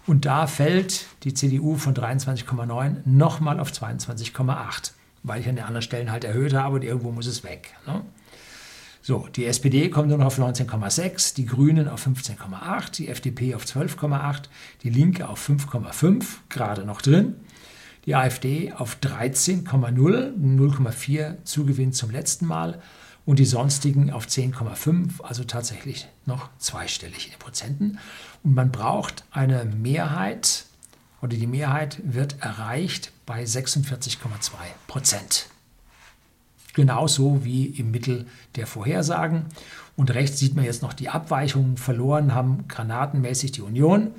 Und 0.06 0.24
da 0.24 0.46
fällt 0.46 1.06
die 1.24 1.34
CDU 1.34 1.76
von 1.76 1.94
23,9 1.94 2.96
nochmal 3.04 3.60
auf 3.60 3.70
22,8, 3.70 4.92
weil 5.22 5.40
ich 5.40 5.48
an 5.48 5.56
den 5.56 5.64
anderen 5.64 5.82
Stellen 5.82 6.10
halt 6.10 6.24
erhöht 6.24 6.54
habe 6.54 6.76
und 6.76 6.82
irgendwo 6.82 7.12
muss 7.12 7.26
es 7.26 7.44
weg. 7.44 7.74
Ne? 7.86 8.02
So, 9.04 9.26
die 9.34 9.46
SPD 9.46 9.90
kommt 9.90 10.10
nur 10.10 10.18
noch 10.18 10.26
auf 10.26 10.38
19,6, 10.38 11.34
die 11.34 11.44
Grünen 11.44 11.88
auf 11.88 12.06
15,8, 12.06 12.92
die 12.92 13.08
FDP 13.08 13.56
auf 13.56 13.64
12,8, 13.64 14.44
die 14.84 14.90
Linke 14.90 15.28
auf 15.28 15.48
5,5, 15.48 16.24
gerade 16.48 16.84
noch 16.84 17.02
drin, 17.02 17.34
die 18.06 18.14
AfD 18.14 18.72
auf 18.72 18.98
13,0, 19.02 19.66
0,4 19.66 21.44
Zugewinn 21.44 21.92
zum 21.92 22.10
letzten 22.10 22.46
Mal 22.46 22.80
und 23.24 23.40
die 23.40 23.44
sonstigen 23.44 24.12
auf 24.12 24.26
10,5, 24.26 25.20
also 25.20 25.42
tatsächlich 25.42 26.06
noch 26.24 26.50
zweistellig 26.58 27.32
in 27.32 27.38
Prozenten. 27.40 27.98
Und 28.44 28.54
man 28.54 28.70
braucht 28.70 29.24
eine 29.32 29.64
Mehrheit 29.64 30.66
oder 31.20 31.36
die 31.36 31.48
Mehrheit 31.48 32.00
wird 32.04 32.40
erreicht 32.40 33.10
bei 33.26 33.42
46,2 33.42 34.52
Prozent 34.86 35.46
genauso 36.74 37.44
wie 37.44 37.66
im 37.66 37.90
Mittel 37.90 38.26
der 38.56 38.66
Vorhersagen. 38.66 39.46
Und 39.96 40.14
rechts 40.14 40.38
sieht 40.38 40.54
man 40.54 40.64
jetzt 40.64 40.82
noch 40.82 40.92
die 40.92 41.08
Abweichungen. 41.08 41.76
Verloren 41.76 42.34
haben 42.34 42.66
granatenmäßig 42.68 43.52
die 43.52 43.62
Union 43.62 44.12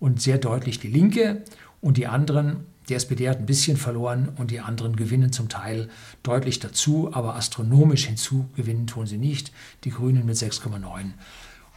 und 0.00 0.22
sehr 0.22 0.38
deutlich 0.38 0.80
die 0.80 0.88
Linke. 0.88 1.42
Und 1.80 1.96
die 1.96 2.06
anderen, 2.06 2.64
die 2.88 2.94
SPD 2.94 3.28
hat 3.28 3.38
ein 3.38 3.46
bisschen 3.46 3.76
verloren 3.76 4.30
und 4.36 4.50
die 4.50 4.60
anderen 4.60 4.96
gewinnen 4.96 5.32
zum 5.32 5.48
Teil 5.48 5.88
deutlich 6.22 6.58
dazu, 6.58 7.10
aber 7.12 7.36
astronomisch 7.36 8.06
hinzugewinnen 8.06 8.86
tun 8.86 9.06
sie 9.06 9.18
nicht. 9.18 9.52
Die 9.84 9.90
Grünen 9.90 10.26
mit 10.26 10.36
6,9 10.36 11.12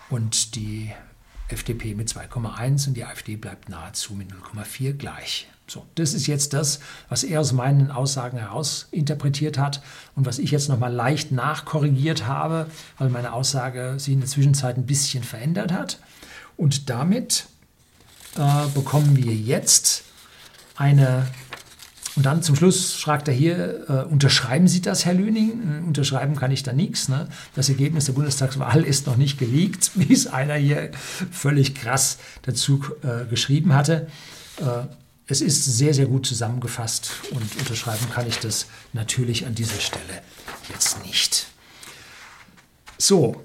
und 0.09 0.55
die 0.55 0.91
FDP 1.49 1.95
mit 1.95 2.07
2,1 2.07 2.87
und 2.87 2.93
die 2.95 3.03
AfD 3.03 3.35
bleibt 3.35 3.69
nahezu 3.69 4.13
mit 4.13 4.31
0,4 4.31 4.93
gleich. 4.93 5.47
So, 5.71 5.85
das 5.95 6.13
ist 6.13 6.27
jetzt 6.27 6.51
das, 6.51 6.81
was 7.07 7.23
er 7.23 7.39
aus 7.39 7.53
meinen 7.53 7.91
Aussagen 7.91 8.37
heraus 8.37 8.89
interpretiert 8.91 9.57
hat 9.57 9.81
und 10.17 10.25
was 10.25 10.37
ich 10.37 10.51
jetzt 10.51 10.67
nochmal 10.67 10.91
leicht 10.91 11.31
nachkorrigiert 11.31 12.27
habe, 12.27 12.67
weil 12.97 13.07
meine 13.07 13.31
Aussage 13.31 13.93
sich 13.97 14.13
in 14.13 14.19
der 14.19 14.27
Zwischenzeit 14.27 14.75
ein 14.75 14.85
bisschen 14.85 15.23
verändert 15.23 15.71
hat. 15.71 15.99
Und 16.57 16.89
damit 16.89 17.45
äh, 18.35 18.67
bekommen 18.75 19.15
wir 19.15 19.33
jetzt 19.33 20.03
eine 20.75 21.25
und 22.17 22.25
dann 22.25 22.43
zum 22.43 22.57
Schluss 22.57 22.91
fragt 22.95 23.29
er 23.29 23.33
hier, 23.33 23.89
äh, 23.89 24.11
unterschreiben 24.11 24.67
Sie 24.67 24.81
das, 24.81 25.05
Herr 25.05 25.13
Lüning? 25.13 25.79
Äh, 25.81 25.87
unterschreiben 25.87 26.35
kann 26.35 26.51
ich 26.51 26.63
da 26.63 26.73
nichts. 26.73 27.07
Ne? 27.07 27.29
Das 27.55 27.69
Ergebnis 27.69 28.07
der 28.07 28.13
Bundestagswahl 28.13 28.83
ist 28.83 29.07
noch 29.07 29.15
nicht 29.15 29.39
geleakt, 29.39 29.91
wie 29.95 30.11
es 30.11 30.27
einer 30.27 30.55
hier 30.55 30.91
völlig 31.31 31.75
krass 31.75 32.17
dazu 32.41 32.83
äh, 33.03 33.25
geschrieben 33.29 33.73
hatte. 33.73 34.07
Es 35.31 35.39
ist 35.39 35.63
sehr, 35.63 35.93
sehr 35.93 36.07
gut 36.07 36.25
zusammengefasst 36.25 37.13
und 37.31 37.57
unterschreiben 37.57 38.05
kann 38.13 38.27
ich 38.27 38.39
das 38.39 38.65
natürlich 38.91 39.45
an 39.45 39.55
dieser 39.55 39.79
Stelle 39.79 40.21
jetzt 40.67 41.05
nicht. 41.05 41.47
So, 42.97 43.41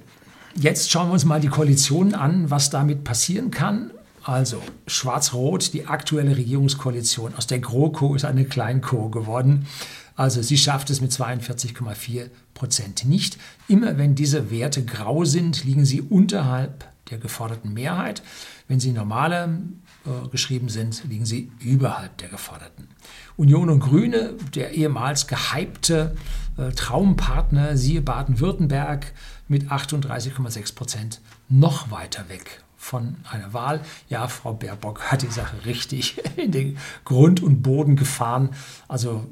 jetzt 0.56 0.90
schauen 0.90 1.10
wir 1.10 1.12
uns 1.12 1.24
mal 1.24 1.40
die 1.40 1.46
Koalition 1.46 2.12
an, 2.12 2.50
was 2.50 2.70
damit 2.70 3.04
passieren 3.04 3.52
kann. 3.52 3.92
Also 4.24 4.60
Schwarz-Rot, 4.88 5.74
die 5.74 5.86
aktuelle 5.86 6.36
Regierungskoalition 6.36 7.36
aus 7.36 7.46
der 7.46 7.60
GroKo 7.60 8.16
ist 8.16 8.24
eine 8.24 8.46
Kleinko 8.46 9.08
geworden. 9.08 9.68
Also 10.16 10.42
sie 10.42 10.58
schafft 10.58 10.90
es 10.90 11.00
mit 11.00 11.12
42,4 11.12 12.30
Prozent 12.54 13.04
nicht. 13.04 13.38
Immer 13.68 13.96
wenn 13.96 14.16
diese 14.16 14.50
Werte 14.50 14.84
grau 14.84 15.24
sind, 15.24 15.64
liegen 15.64 15.84
sie 15.84 16.02
unterhalb 16.02 16.84
der 17.10 17.18
geforderten 17.18 17.72
Mehrheit. 17.72 18.24
Wenn 18.66 18.80
sie 18.80 18.90
normale 18.90 19.60
äh, 20.06 20.28
geschrieben 20.28 20.68
sind, 20.68 21.04
liegen 21.08 21.26
sie 21.26 21.50
überhalb 21.60 22.16
der 22.18 22.28
geforderten. 22.28 22.88
Union 23.36 23.68
und 23.70 23.80
Grüne, 23.80 24.34
der 24.54 24.72
ehemals 24.72 25.26
gehypte 25.26 26.16
äh, 26.56 26.70
Traumpartner, 26.70 27.76
siehe 27.76 28.00
Baden-Württemberg 28.00 29.12
mit 29.48 29.70
38,6 29.70 30.74
Prozent, 30.74 31.20
noch 31.48 31.90
weiter 31.90 32.28
weg 32.28 32.62
von 32.76 33.16
einer 33.30 33.52
Wahl. 33.52 33.80
Ja, 34.08 34.28
Frau 34.28 34.52
Baerbock 34.54 35.00
hat 35.00 35.22
die 35.22 35.30
Sache 35.30 35.64
richtig 35.64 36.22
in 36.36 36.52
den 36.52 36.78
Grund 37.04 37.42
und 37.42 37.62
Boden 37.62 37.96
gefahren. 37.96 38.50
Also 38.88 39.26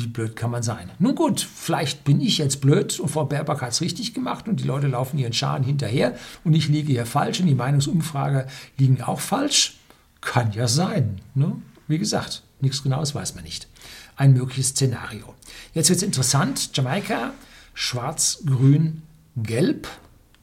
wie 0.00 0.06
blöd 0.06 0.36
kann 0.36 0.50
man 0.50 0.62
sein? 0.62 0.90
Nun 0.98 1.14
gut, 1.14 1.40
vielleicht 1.40 2.04
bin 2.04 2.20
ich 2.20 2.38
jetzt 2.38 2.60
blöd 2.60 2.98
und 3.00 3.08
Frau 3.08 3.24
Baerbock 3.24 3.62
hat 3.62 3.72
es 3.72 3.80
richtig 3.80 4.14
gemacht 4.14 4.48
und 4.48 4.60
die 4.60 4.64
Leute 4.64 4.86
laufen 4.86 5.18
ihren 5.18 5.32
Scharen 5.32 5.62
hinterher 5.62 6.16
und 6.44 6.54
ich 6.54 6.68
liege 6.68 6.92
hier 6.92 7.06
falsch 7.06 7.40
und 7.40 7.46
die 7.46 7.54
Meinungsumfrage 7.54 8.46
liegen 8.76 9.02
auch 9.02 9.20
falsch. 9.20 9.78
Kann 10.20 10.52
ja 10.52 10.66
sein. 10.66 11.20
Ne? 11.34 11.56
Wie 11.86 11.98
gesagt, 11.98 12.42
nichts 12.60 12.82
Genaues 12.82 13.14
weiß 13.14 13.34
man 13.34 13.44
nicht. 13.44 13.68
Ein 14.16 14.32
mögliches 14.32 14.70
Szenario. 14.70 15.34
Jetzt 15.74 15.90
wird 15.90 15.98
es 15.98 16.02
interessant. 16.02 16.76
Jamaika, 16.76 17.32
schwarz, 17.74 18.42
grün, 18.44 19.02
gelb 19.36 19.88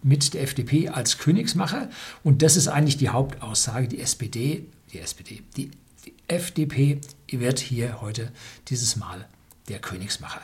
mit 0.01 0.33
der 0.33 0.43
FDP 0.43 0.89
als 0.89 1.17
Königsmacher. 1.17 1.89
Und 2.23 2.41
das 2.41 2.55
ist 2.55 2.67
eigentlich 2.67 2.97
die 2.97 3.09
Hauptaussage. 3.09 3.87
Die 3.87 3.99
SPD, 3.99 4.65
die 4.93 4.99
SPD, 4.99 5.41
die 5.57 5.71
Die 6.05 6.13
FDP 6.27 7.01
wird 7.31 7.59
hier 7.59 7.99
heute 8.01 8.31
dieses 8.67 8.95
Mal 8.95 9.27
der 9.69 9.79
Königsmacher. 9.79 10.41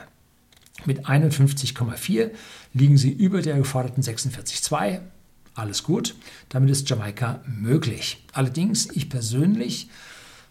Mit 0.86 1.06
51,4 1.06 2.32
liegen 2.74 2.98
sie 2.98 3.12
über 3.12 3.42
der 3.42 3.58
geforderten 3.58 4.02
46,2. 4.02 5.00
Alles 5.54 5.84
gut, 5.84 6.16
damit 6.50 6.70
ist 6.72 6.90
Jamaika 6.90 7.42
möglich. 7.46 8.24
Allerdings, 8.34 8.90
ich 8.92 9.10
persönlich 9.10 9.90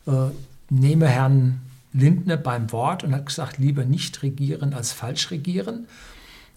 äh, 0.06 0.28
nehme 0.68 1.08
Herrn 1.08 1.60
Lindner 1.92 2.36
beim 2.36 2.70
Wort 2.70 3.02
und 3.02 3.14
hat 3.14 3.26
gesagt, 3.26 3.58
lieber 3.58 3.84
nicht 3.84 4.22
regieren 4.22 4.74
als 4.74 4.92
falsch 4.92 5.30
regieren. 5.30 5.86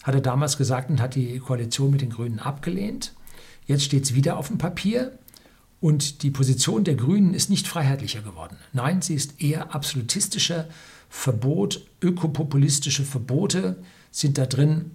Hat 0.04 0.14
er 0.14 0.22
damals 0.22 0.58
gesagt 0.58 0.90
und 0.90 1.02
hat 1.02 1.16
die 1.16 1.40
Koalition 1.40 1.92
mit 1.92 2.02
den 2.02 2.10
Grünen 2.10 2.40
abgelehnt. 2.40 3.14
Jetzt 3.66 3.86
steht 3.86 4.04
es 4.04 4.14
wieder 4.14 4.38
auf 4.38 4.48
dem 4.48 4.58
Papier. 4.58 5.18
Und 5.80 6.24
die 6.24 6.32
Position 6.32 6.86
der 6.86 6.96
Grünen 6.96 7.34
ist 7.34 7.50
nicht 7.50 7.68
freiheitlicher 7.68 8.22
geworden. 8.22 8.56
Nein, 8.72 9.02
sie 9.02 9.16
ist 9.16 9.42
eher 9.42 9.76
absolutistischer. 9.76 10.68
Verbot, 11.16 11.86
ökopopulistische 12.02 13.04
Verbote 13.04 13.78
sind 14.12 14.40
da 14.40 14.48
drin 14.48 14.92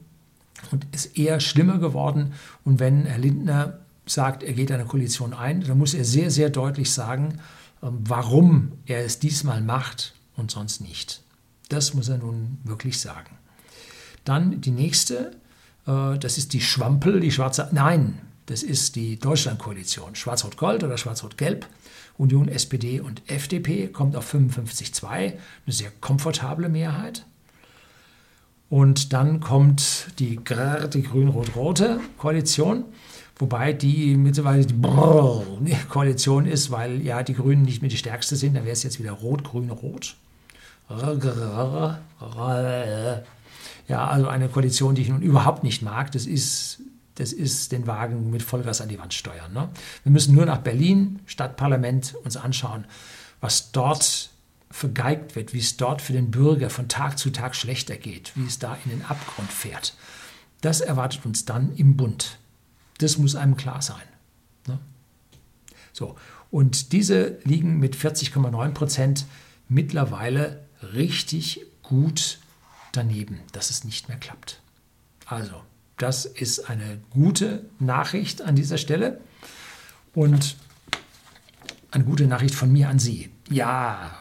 und 0.72 0.84
ist 0.92 1.16
eher 1.16 1.38
schlimmer 1.38 1.78
geworden. 1.78 2.32
Und 2.64 2.80
wenn 2.80 3.06
Herr 3.06 3.18
Lindner 3.18 3.78
sagt, 4.04 4.42
er 4.42 4.52
geht 4.52 4.72
eine 4.72 4.84
Koalition 4.84 5.32
ein, 5.32 5.62
dann 5.62 5.78
muss 5.78 5.94
er 5.94 6.04
sehr, 6.04 6.32
sehr 6.32 6.50
deutlich 6.50 6.90
sagen, 6.90 7.38
ähm, 7.82 8.00
warum 8.00 8.72
er 8.84 9.04
es 9.06 9.20
diesmal 9.20 9.62
macht 9.62 10.12
und 10.36 10.50
sonst 10.50 10.80
nicht. 10.80 11.22
Das 11.68 11.94
muss 11.94 12.08
er 12.08 12.18
nun 12.18 12.58
wirklich 12.64 12.98
sagen. 13.00 13.36
Dann 14.24 14.60
die 14.60 14.72
nächste, 14.72 15.36
äh, 15.86 16.18
das 16.18 16.36
ist 16.36 16.52
die 16.52 16.60
Schwampel, 16.60 17.20
die 17.20 17.30
schwarze, 17.30 17.68
nein, 17.72 18.18
das 18.48 18.62
ist 18.62 18.96
die 18.96 19.18
Deutschlandkoalition. 19.18 20.14
Schwarz-Rot-Gold 20.14 20.82
oder 20.82 20.96
Schwarz-Rot-Gelb. 20.96 21.66
Union, 22.16 22.48
SPD 22.48 23.00
und 23.00 23.22
FDP 23.30 23.88
kommt 23.88 24.16
auf 24.16 24.34
55,2, 24.34 25.06
eine 25.06 25.32
sehr 25.68 25.90
komfortable 26.00 26.68
Mehrheit. 26.68 27.24
Und 28.70 29.12
dann 29.12 29.40
kommt 29.40 30.08
die, 30.18 30.38
die 30.38 31.02
grün-rot-rote 31.02 32.00
Koalition, 32.16 32.84
wobei 33.38 33.72
die 33.72 34.16
mittlerweile 34.16 34.66
die 34.66 34.74
Koalition 35.88 36.44
ist, 36.46 36.70
weil 36.70 37.00
ja 37.02 37.22
die 37.22 37.34
Grünen 37.34 37.62
nicht 37.62 37.82
mehr 37.82 37.90
die 37.90 37.96
stärkste 37.96 38.34
sind, 38.36 38.54
dann 38.54 38.64
wäre 38.64 38.72
es 38.72 38.82
jetzt 38.82 38.98
wieder 38.98 39.12
rot-grün-rot. 39.12 40.16
Ja, 43.88 44.06
also 44.06 44.28
eine 44.28 44.48
Koalition, 44.48 44.94
die 44.94 45.02
ich 45.02 45.08
nun 45.08 45.22
überhaupt 45.22 45.64
nicht 45.64 45.82
mag. 45.82 46.12
Das 46.12 46.26
ist 46.26 46.80
das 47.18 47.32
ist 47.32 47.72
den 47.72 47.88
Wagen 47.88 48.30
mit 48.30 48.44
Vollgas 48.44 48.80
an 48.80 48.88
die 48.88 48.98
Wand 48.98 49.12
steuern. 49.12 49.52
Ne? 49.52 49.68
Wir 50.04 50.12
müssen 50.12 50.34
nur 50.34 50.46
nach 50.46 50.58
Berlin, 50.58 51.18
Stadtparlament, 51.26 52.14
uns 52.22 52.36
anschauen, 52.36 52.84
was 53.40 53.72
dort 53.72 54.30
vergeigt 54.70 55.34
wird, 55.34 55.52
wie 55.52 55.58
es 55.58 55.76
dort 55.76 56.00
für 56.00 56.12
den 56.12 56.30
Bürger 56.30 56.70
von 56.70 56.88
Tag 56.88 57.18
zu 57.18 57.30
Tag 57.30 57.56
schlechter 57.56 57.96
geht, 57.96 58.32
wie 58.36 58.46
es 58.46 58.60
da 58.60 58.78
in 58.84 58.92
den 58.92 59.04
Abgrund 59.04 59.50
fährt. 59.50 59.96
Das 60.60 60.80
erwartet 60.80 61.26
uns 61.26 61.44
dann 61.44 61.74
im 61.74 61.96
Bund. 61.96 62.38
Das 62.98 63.18
muss 63.18 63.34
einem 63.34 63.56
klar 63.56 63.82
sein. 63.82 64.06
Ne? 64.68 64.78
So, 65.92 66.16
und 66.52 66.92
diese 66.92 67.38
liegen 67.42 67.78
mit 67.80 67.96
40,9 67.96 68.70
Prozent 68.72 69.26
mittlerweile 69.68 70.64
richtig 70.94 71.62
gut 71.82 72.38
daneben, 72.92 73.40
dass 73.50 73.70
es 73.70 73.82
nicht 73.82 74.08
mehr 74.08 74.18
klappt. 74.18 74.60
Also, 75.26 75.62
das 75.98 76.24
ist 76.24 76.70
eine 76.70 77.00
gute 77.10 77.64
Nachricht 77.78 78.42
an 78.42 78.56
dieser 78.56 78.78
Stelle 78.78 79.20
und 80.14 80.56
eine 81.90 82.04
gute 82.04 82.26
Nachricht 82.26 82.54
von 82.54 82.72
mir 82.72 82.88
an 82.88 82.98
Sie. 82.98 83.30
Ja, 83.50 84.18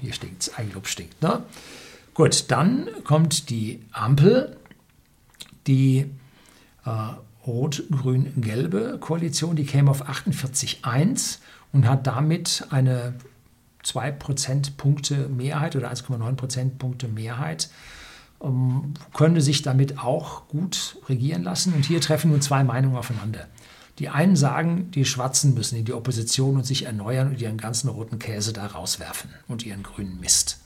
hier 0.00 0.12
stinkt 0.12 0.42
es, 0.42 0.54
Eigenlob 0.56 0.86
stinkt. 0.86 1.20
Ne? 1.22 1.42
Gut, 2.14 2.50
dann 2.50 2.88
kommt 3.04 3.50
die 3.50 3.80
Ampel, 3.92 4.56
die 5.66 6.10
äh, 6.84 6.90
rot-grün-gelbe 7.46 8.98
Koalition, 9.00 9.56
die 9.56 9.64
käme 9.64 9.90
auf 9.90 10.08
48,1 10.08 11.38
und 11.72 11.88
hat 11.88 12.06
damit 12.06 12.66
eine 12.70 13.14
2 13.82 14.12
Prozentpunkte 14.12 15.28
Mehrheit 15.28 15.76
oder 15.76 15.90
1,9 15.90 16.34
Prozentpunkte 16.34 17.08
Mehrheit 17.08 17.70
ähm, 18.42 18.94
könnte 19.14 19.40
sich 19.40 19.62
damit 19.62 19.98
auch 19.98 20.48
gut 20.48 20.98
regieren 21.08 21.42
lassen. 21.42 21.74
Und 21.74 21.84
hier 21.84 22.00
treffen 22.00 22.30
nun 22.30 22.40
zwei 22.40 22.64
Meinungen 22.64 22.96
aufeinander. 22.96 23.48
Die 23.98 24.08
einen 24.08 24.36
sagen, 24.36 24.90
die 24.92 25.04
Schwarzen 25.04 25.54
müssen 25.54 25.76
in 25.76 25.84
die 25.84 25.92
Opposition 25.92 26.56
und 26.56 26.64
sich 26.64 26.86
erneuern 26.86 27.28
und 27.28 27.40
ihren 27.40 27.58
ganzen 27.58 27.88
roten 27.88 28.18
Käse 28.18 28.52
da 28.52 28.66
rauswerfen 28.66 29.30
und 29.48 29.66
ihren 29.66 29.82
grünen 29.82 30.20
Mist, 30.20 30.60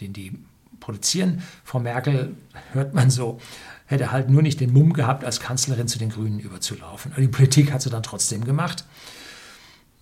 den 0.00 0.12
die 0.12 0.36
produzieren. 0.80 1.42
Frau 1.64 1.78
Merkel, 1.78 2.34
hört 2.72 2.92
man 2.92 3.10
so, 3.10 3.38
hätte 3.86 4.10
halt 4.10 4.30
nur 4.30 4.42
nicht 4.42 4.60
den 4.60 4.72
Mumm 4.72 4.92
gehabt, 4.92 5.24
als 5.24 5.40
Kanzlerin 5.40 5.86
zu 5.86 5.98
den 5.98 6.10
Grünen 6.10 6.40
überzulaufen. 6.40 7.12
Aber 7.12 7.20
die 7.20 7.28
Politik 7.28 7.72
hat 7.72 7.82
sie 7.82 7.90
dann 7.90 8.02
trotzdem 8.02 8.44
gemacht. 8.44 8.84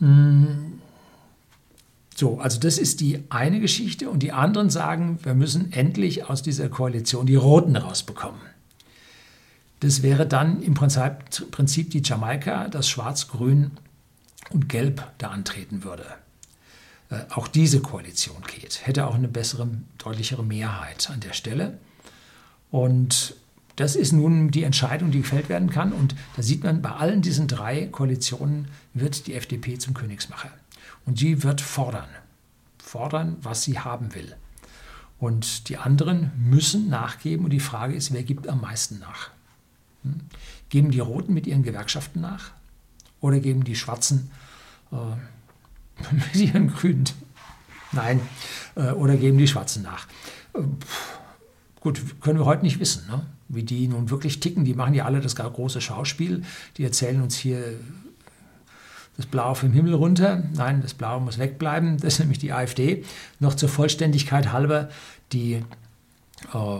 Hm, 0.00 0.80
so, 2.16 2.38
also 2.38 2.60
das 2.60 2.78
ist 2.78 3.00
die 3.00 3.24
eine 3.28 3.60
Geschichte 3.60 4.08
und 4.08 4.22
die 4.22 4.32
anderen 4.32 4.70
sagen, 4.70 5.18
wir 5.22 5.34
müssen 5.34 5.72
endlich 5.72 6.28
aus 6.28 6.42
dieser 6.42 6.68
Koalition 6.68 7.26
die 7.26 7.34
Roten 7.34 7.76
rausbekommen. 7.76 8.40
Das 9.80 10.02
wäre 10.02 10.26
dann 10.26 10.62
im 10.62 10.74
Prinzip 10.74 11.90
die 11.90 12.02
Jamaika, 12.02 12.68
das 12.68 12.88
Schwarz, 12.88 13.28
Grün 13.28 13.72
und 14.50 14.68
Gelb 14.68 15.06
da 15.18 15.28
antreten 15.28 15.84
würde. 15.84 16.06
Äh, 17.10 17.20
auch 17.30 17.48
diese 17.48 17.80
Koalition 17.80 18.42
geht, 18.46 18.86
hätte 18.86 19.06
auch 19.06 19.14
eine 19.14 19.28
bessere, 19.28 19.68
deutlichere 19.98 20.44
Mehrheit 20.44 21.10
an 21.10 21.20
der 21.20 21.32
Stelle. 21.32 21.78
Und 22.70 23.36
das 23.76 23.96
ist 23.96 24.12
nun 24.12 24.50
die 24.50 24.62
Entscheidung, 24.62 25.10
die 25.10 25.20
gefällt 25.20 25.48
werden 25.48 25.68
kann. 25.68 25.92
Und 25.92 26.14
da 26.36 26.42
sieht 26.42 26.62
man, 26.62 26.80
bei 26.80 26.90
allen 26.90 27.22
diesen 27.22 27.48
drei 27.48 27.86
Koalitionen 27.86 28.68
wird 28.94 29.26
die 29.26 29.34
FDP 29.34 29.78
zum 29.78 29.94
Königsmacher. 29.94 30.50
Und 31.06 31.18
sie 31.18 31.42
wird 31.42 31.60
fordern, 31.60 32.08
fordern, 32.78 33.36
was 33.42 33.62
sie 33.62 33.78
haben 33.78 34.14
will. 34.14 34.34
Und 35.18 35.68
die 35.68 35.76
anderen 35.76 36.32
müssen 36.36 36.88
nachgeben. 36.88 37.44
Und 37.44 37.50
die 37.50 37.60
Frage 37.60 37.94
ist, 37.94 38.12
wer 38.12 38.22
gibt 38.22 38.48
am 38.48 38.60
meisten 38.60 38.98
nach? 38.98 39.30
Hm? 40.02 40.20
Geben 40.68 40.90
die 40.90 41.00
Roten 41.00 41.34
mit 41.34 41.46
ihren 41.46 41.62
Gewerkschaften 41.62 42.20
nach? 42.20 42.50
Oder 43.20 43.40
geben 43.40 43.64
die 43.64 43.76
Schwarzen 43.76 44.30
äh, 44.92 44.96
mit 46.14 46.34
ihren 46.36 46.68
Grünen? 46.68 47.04
Nein. 47.92 48.20
Äh, 48.74 48.90
oder 48.90 49.16
geben 49.16 49.38
die 49.38 49.48
Schwarzen 49.48 49.82
nach? 49.82 50.06
Äh, 50.54 50.60
gut, 51.80 52.20
können 52.20 52.38
wir 52.38 52.44
heute 52.44 52.64
nicht 52.64 52.80
wissen, 52.80 53.06
ne? 53.08 53.24
wie 53.48 53.62
die 53.62 53.88
nun 53.88 54.10
wirklich 54.10 54.40
ticken. 54.40 54.64
Die 54.64 54.74
machen 54.74 54.94
ja 54.94 55.04
alle 55.04 55.20
das 55.20 55.36
große 55.36 55.80
Schauspiel. 55.80 56.42
Die 56.76 56.84
erzählen 56.84 57.22
uns 57.22 57.36
hier 57.36 57.78
das 59.16 59.26
Blau 59.26 59.54
vom 59.54 59.72
Himmel 59.72 59.94
runter. 59.94 60.42
Nein, 60.54 60.82
das 60.82 60.94
Blau 60.94 61.20
muss 61.20 61.38
wegbleiben. 61.38 61.98
Das 61.98 62.14
ist 62.14 62.18
nämlich 62.20 62.38
die 62.38 62.52
AfD. 62.52 63.04
Noch 63.38 63.54
zur 63.54 63.68
Vollständigkeit 63.68 64.52
halber 64.52 64.88
die 65.32 65.62
äh, 66.52 66.78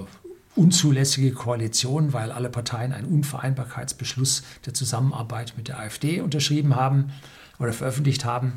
unzulässige 0.56 1.32
Koalition, 1.32 2.12
weil 2.12 2.32
alle 2.32 2.50
Parteien 2.50 2.92
einen 2.92 3.06
Unvereinbarkeitsbeschluss 3.06 4.42
der 4.66 4.74
Zusammenarbeit 4.74 5.54
mit 5.56 5.68
der 5.68 5.78
AfD 5.78 6.20
unterschrieben 6.20 6.76
haben 6.76 7.12
oder 7.58 7.72
veröffentlicht 7.72 8.24
haben. 8.24 8.54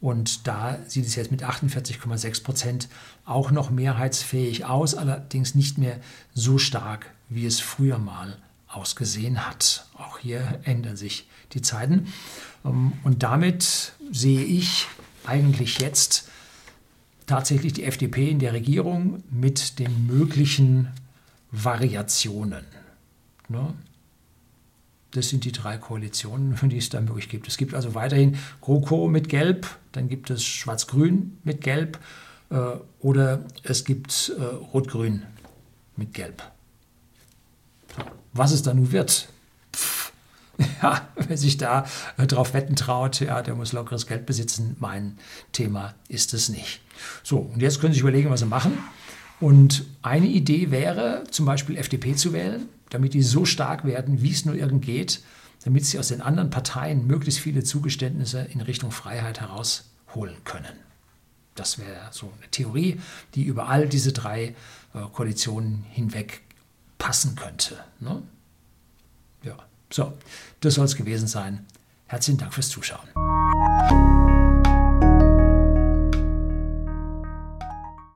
Und 0.00 0.46
da 0.46 0.78
sieht 0.86 1.06
es 1.06 1.16
jetzt 1.16 1.30
mit 1.30 1.42
48,6 1.42 2.44
Prozent 2.44 2.88
auch 3.24 3.50
noch 3.50 3.70
mehrheitsfähig 3.70 4.64
aus, 4.64 4.94
allerdings 4.94 5.54
nicht 5.54 5.76
mehr 5.76 5.98
so 6.34 6.56
stark, 6.56 7.10
wie 7.28 7.46
es 7.46 7.60
früher 7.60 7.98
mal 7.98 8.36
ausgesehen 8.68 9.46
hat. 9.46 9.86
Auch 9.94 10.18
hier 10.18 10.60
ändern 10.64 10.96
sich 10.96 11.28
die 11.52 11.62
Zeiten. 11.62 12.12
Ähm, 12.64 12.92
und 13.04 13.22
damit 13.22 13.92
sehe 14.10 14.44
ich 14.44 14.86
eigentlich 15.24 15.78
jetzt 15.78 16.28
tatsächlich 17.26 17.74
die 17.74 17.84
FDP 17.84 18.30
in 18.30 18.38
der 18.38 18.52
Regierung 18.52 19.22
mit 19.30 19.78
den 19.78 20.06
möglichen 20.06 20.88
Variationen. 21.50 22.64
Ne? 23.48 23.74
Das 25.12 25.28
sind 25.28 25.44
die 25.44 25.52
drei 25.52 25.78
Koalitionen, 25.78 26.56
die 26.68 26.78
es 26.78 26.88
da 26.88 27.00
möglich 27.00 27.28
gibt. 27.28 27.48
Es 27.48 27.56
gibt 27.56 27.74
also 27.74 27.94
weiterhin 27.94 28.36
GroKo 28.60 29.08
mit 29.08 29.28
Gelb, 29.28 29.66
dann 29.92 30.08
gibt 30.08 30.30
es 30.30 30.44
Schwarz-Grün 30.44 31.38
mit 31.44 31.60
Gelb 31.60 31.98
äh, 32.50 32.56
oder 33.00 33.44
es 33.62 33.84
gibt 33.84 34.32
äh, 34.38 34.42
Rot-Grün 34.42 35.22
mit 35.96 36.14
Gelb. 36.14 36.42
Was 38.32 38.52
es 38.52 38.62
da 38.62 38.74
nun 38.74 38.92
wird, 38.92 39.28
ja, 40.82 41.08
wer 41.16 41.38
sich 41.38 41.56
da 41.56 41.86
äh, 42.16 42.26
drauf 42.26 42.54
wetten 42.54 42.76
traut, 42.76 43.20
ja, 43.20 43.42
der 43.42 43.54
muss 43.54 43.72
lockeres 43.72 44.06
Geld 44.06 44.26
besitzen. 44.26 44.76
Mein 44.80 45.18
Thema 45.52 45.94
ist 46.08 46.34
es 46.34 46.48
nicht. 46.48 46.80
So, 47.22 47.38
und 47.38 47.60
jetzt 47.60 47.80
können 47.80 47.92
Sie 47.92 47.98
sich 47.98 48.02
überlegen, 48.02 48.30
was 48.30 48.40
Sie 48.40 48.46
machen. 48.46 48.78
Und 49.40 49.84
eine 50.02 50.26
Idee 50.26 50.70
wäre, 50.70 51.24
zum 51.30 51.46
Beispiel 51.46 51.76
FDP 51.76 52.16
zu 52.16 52.32
wählen, 52.32 52.68
damit 52.90 53.14
die 53.14 53.22
so 53.22 53.44
stark 53.44 53.84
werden, 53.84 54.22
wie 54.22 54.32
es 54.32 54.44
nur 54.44 54.56
irgend 54.56 54.84
geht, 54.84 55.22
damit 55.64 55.84
sie 55.84 55.98
aus 55.98 56.08
den 56.08 56.22
anderen 56.22 56.50
Parteien 56.50 57.06
möglichst 57.06 57.40
viele 57.40 57.62
Zugeständnisse 57.62 58.48
in 58.52 58.60
Richtung 58.60 58.90
Freiheit 58.90 59.40
herausholen 59.40 60.36
können. 60.44 60.76
Das 61.54 61.78
wäre 61.78 62.08
so 62.10 62.32
eine 62.38 62.50
Theorie, 62.50 63.00
die 63.34 63.44
über 63.44 63.68
all 63.68 63.88
diese 63.88 64.12
drei 64.12 64.54
äh, 64.94 65.00
Koalitionen 65.12 65.84
hinweg 65.90 66.42
passen 66.98 67.36
könnte. 67.36 67.84
Ne? 68.00 68.22
Ja, 69.42 69.56
so, 69.90 70.12
das 70.60 70.74
soll 70.74 70.84
es 70.84 70.96
gewesen 70.96 71.28
sein. 71.28 71.66
Herzlichen 72.06 72.38
Dank 72.38 72.54
fürs 72.54 72.68
Zuschauen. 72.68 73.08